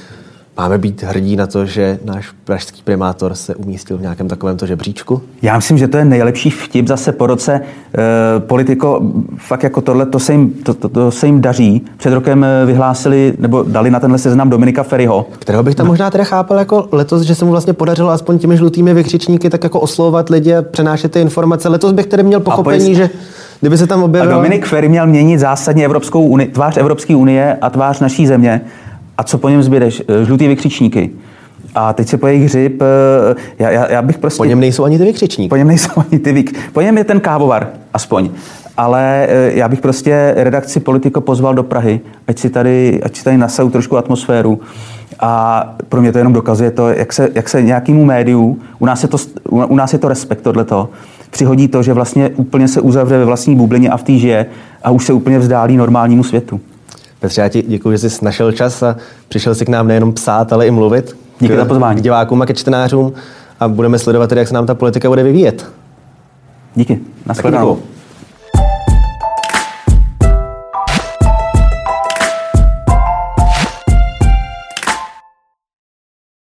Máme 0.58 0.78
být 0.78 1.02
hrdí 1.02 1.36
na 1.36 1.46
to, 1.46 1.66
že 1.66 1.98
náš 2.04 2.30
pražský 2.44 2.82
primátor 2.82 3.34
se 3.34 3.54
umístil 3.54 3.98
v 3.98 4.00
nějakém 4.00 4.28
takovémto 4.28 4.66
žebříčku? 4.66 5.22
Já 5.42 5.56
myslím, 5.56 5.78
že 5.78 5.88
to 5.88 5.96
je 5.96 6.04
nejlepší 6.04 6.50
vtip 6.50 6.88
zase 6.88 7.12
po 7.12 7.26
roce. 7.26 7.52
E, 7.54 7.60
politiko, 8.40 9.02
fakt 9.36 9.62
jako 9.62 9.80
tohle, 9.80 10.06
to 10.06 10.18
se, 10.18 10.32
jim, 10.32 10.50
to, 10.50 10.74
to, 10.74 10.88
to 10.88 11.10
se 11.10 11.26
jim 11.26 11.40
daří. 11.40 11.84
Před 11.96 12.12
rokem 12.14 12.44
eh, 12.44 12.66
vyhlásili, 12.66 13.34
nebo 13.38 13.62
dali 13.62 13.90
na 13.90 14.00
tenhle 14.00 14.18
seznam 14.18 14.50
Dominika 14.50 14.82
Ferryho. 14.82 15.26
Kterého 15.38 15.62
bych 15.62 15.74
tam 15.74 15.86
možná 15.86 16.10
teda 16.10 16.24
chápal 16.24 16.58
jako 16.58 16.88
letos, 16.92 17.22
že 17.22 17.34
se 17.34 17.44
mu 17.44 17.50
vlastně 17.50 17.72
podařilo 17.72 18.10
aspoň 18.10 18.38
těmi 18.38 18.56
žlutými 18.56 18.94
vykřičníky 18.94 19.50
tak 19.50 19.64
jako 19.64 19.80
oslovovat 19.80 20.30
lidi 20.30 20.54
a 20.54 20.62
přenášet 20.62 21.12
ty 21.12 21.20
informace. 21.20 21.68
Letos 21.68 21.92
bych 21.92 22.06
tedy 22.06 22.22
měl 22.22 22.40
pochopení, 22.40 22.94
že 22.94 23.10
kdyby 23.60 23.78
se 23.78 23.86
tam 23.86 24.02
objevil... 24.02 24.30
A 24.30 24.34
Dominik 24.34 24.66
Ferry 24.66 24.88
měl 24.88 25.06
měnit 25.06 25.38
zásadně 25.38 25.84
Evropskou 25.84 26.22
unii, 26.22 26.48
tvář 26.48 26.76
Evropské 26.76 27.16
unie 27.16 27.58
a 27.60 27.70
tvář 27.70 28.00
naší 28.00 28.26
země. 28.26 28.60
A 29.18 29.24
co 29.24 29.38
po 29.38 29.48
něm 29.48 29.62
zbydeš? 29.62 30.02
Eh, 30.08 30.24
žlutý 30.24 30.48
vykřičníky. 30.48 31.10
A 31.74 31.92
teď 31.92 32.08
se 32.08 32.16
po 32.16 32.26
jejich 32.26 32.44
hřib, 32.44 32.82
eh, 32.82 33.34
já, 33.58 33.70
já, 33.70 33.92
já 33.92 34.02
bych 34.02 34.18
prostě... 34.18 34.36
Po 34.36 34.44
něm 34.44 34.60
nejsou 34.60 34.84
ani 34.84 34.98
ty 34.98 35.04
vykřičníky. 35.04 35.48
Po 35.48 35.56
něm 35.56 35.68
nejsou 35.68 35.90
ani 36.10 36.18
ty 36.18 36.32
vyk... 36.32 36.58
Po 36.72 36.80
něm 36.80 36.98
je 36.98 37.04
ten 37.04 37.20
kávovar, 37.20 37.68
aspoň. 37.94 38.30
Ale 38.76 39.26
eh, 39.28 39.50
já 39.54 39.68
bych 39.68 39.80
prostě 39.80 40.34
redakci 40.36 40.80
Politico 40.80 41.20
pozval 41.20 41.54
do 41.54 41.62
Prahy, 41.62 42.00
ať 42.28 42.38
si 42.38 42.50
tady, 42.50 43.00
ať 43.02 43.16
si 43.16 43.24
tady 43.24 43.38
nasou 43.38 43.70
trošku 43.70 43.96
atmosféru. 43.96 44.60
A 45.20 45.64
pro 45.88 46.00
mě 46.00 46.12
to 46.12 46.18
jenom 46.18 46.32
dokazuje 46.32 46.70
to, 46.70 46.88
jak 46.88 47.12
se, 47.12 47.28
jak 47.34 47.48
se 47.48 47.62
nějakému 47.62 48.04
médiu, 48.04 48.58
u 48.78 48.86
nás 48.86 49.02
je 49.02 49.08
to, 49.08 49.18
u 49.50 49.76
nás 49.76 49.92
je 49.92 49.98
to 49.98 50.08
respekt 50.08 50.40
tohleto, 50.40 50.88
přihodí 51.30 51.68
to, 51.68 51.82
že 51.82 51.92
vlastně 51.92 52.28
úplně 52.28 52.68
se 52.68 52.80
uzavře 52.80 53.18
ve 53.18 53.24
vlastní 53.24 53.56
bublině 53.56 53.90
a 53.90 53.96
v 53.96 54.02
té 54.02 54.12
žije 54.12 54.46
a 54.84 54.90
už 54.90 55.04
se 55.04 55.12
úplně 55.12 55.38
vzdálí 55.38 55.76
normálnímu 55.76 56.24
světu. 56.24 56.60
Petře, 57.20 57.40
já 57.40 57.48
ti 57.48 57.62
děkuji, 57.62 57.98
že 57.98 58.10
jsi 58.10 58.24
našel 58.24 58.52
čas 58.52 58.82
a 58.82 58.96
přišel 59.28 59.54
si 59.54 59.64
k 59.64 59.68
nám 59.68 59.88
nejenom 59.88 60.12
psát, 60.12 60.52
ale 60.52 60.66
i 60.66 60.70
mluvit. 60.70 61.16
Díky 61.40 61.56
za 61.56 61.64
pozvání. 61.64 62.00
K 62.00 62.02
divákům 62.02 62.42
a 62.42 62.46
ke 62.46 62.54
čtenářům 62.54 63.12
a 63.60 63.68
budeme 63.68 63.98
sledovat, 63.98 64.32
jak 64.32 64.48
se 64.48 64.54
nám 64.54 64.66
ta 64.66 64.74
politika 64.74 65.08
bude 65.08 65.22
vyvíjet. 65.22 65.66
Díky. 66.74 67.00
Nashledanou. 67.26 67.78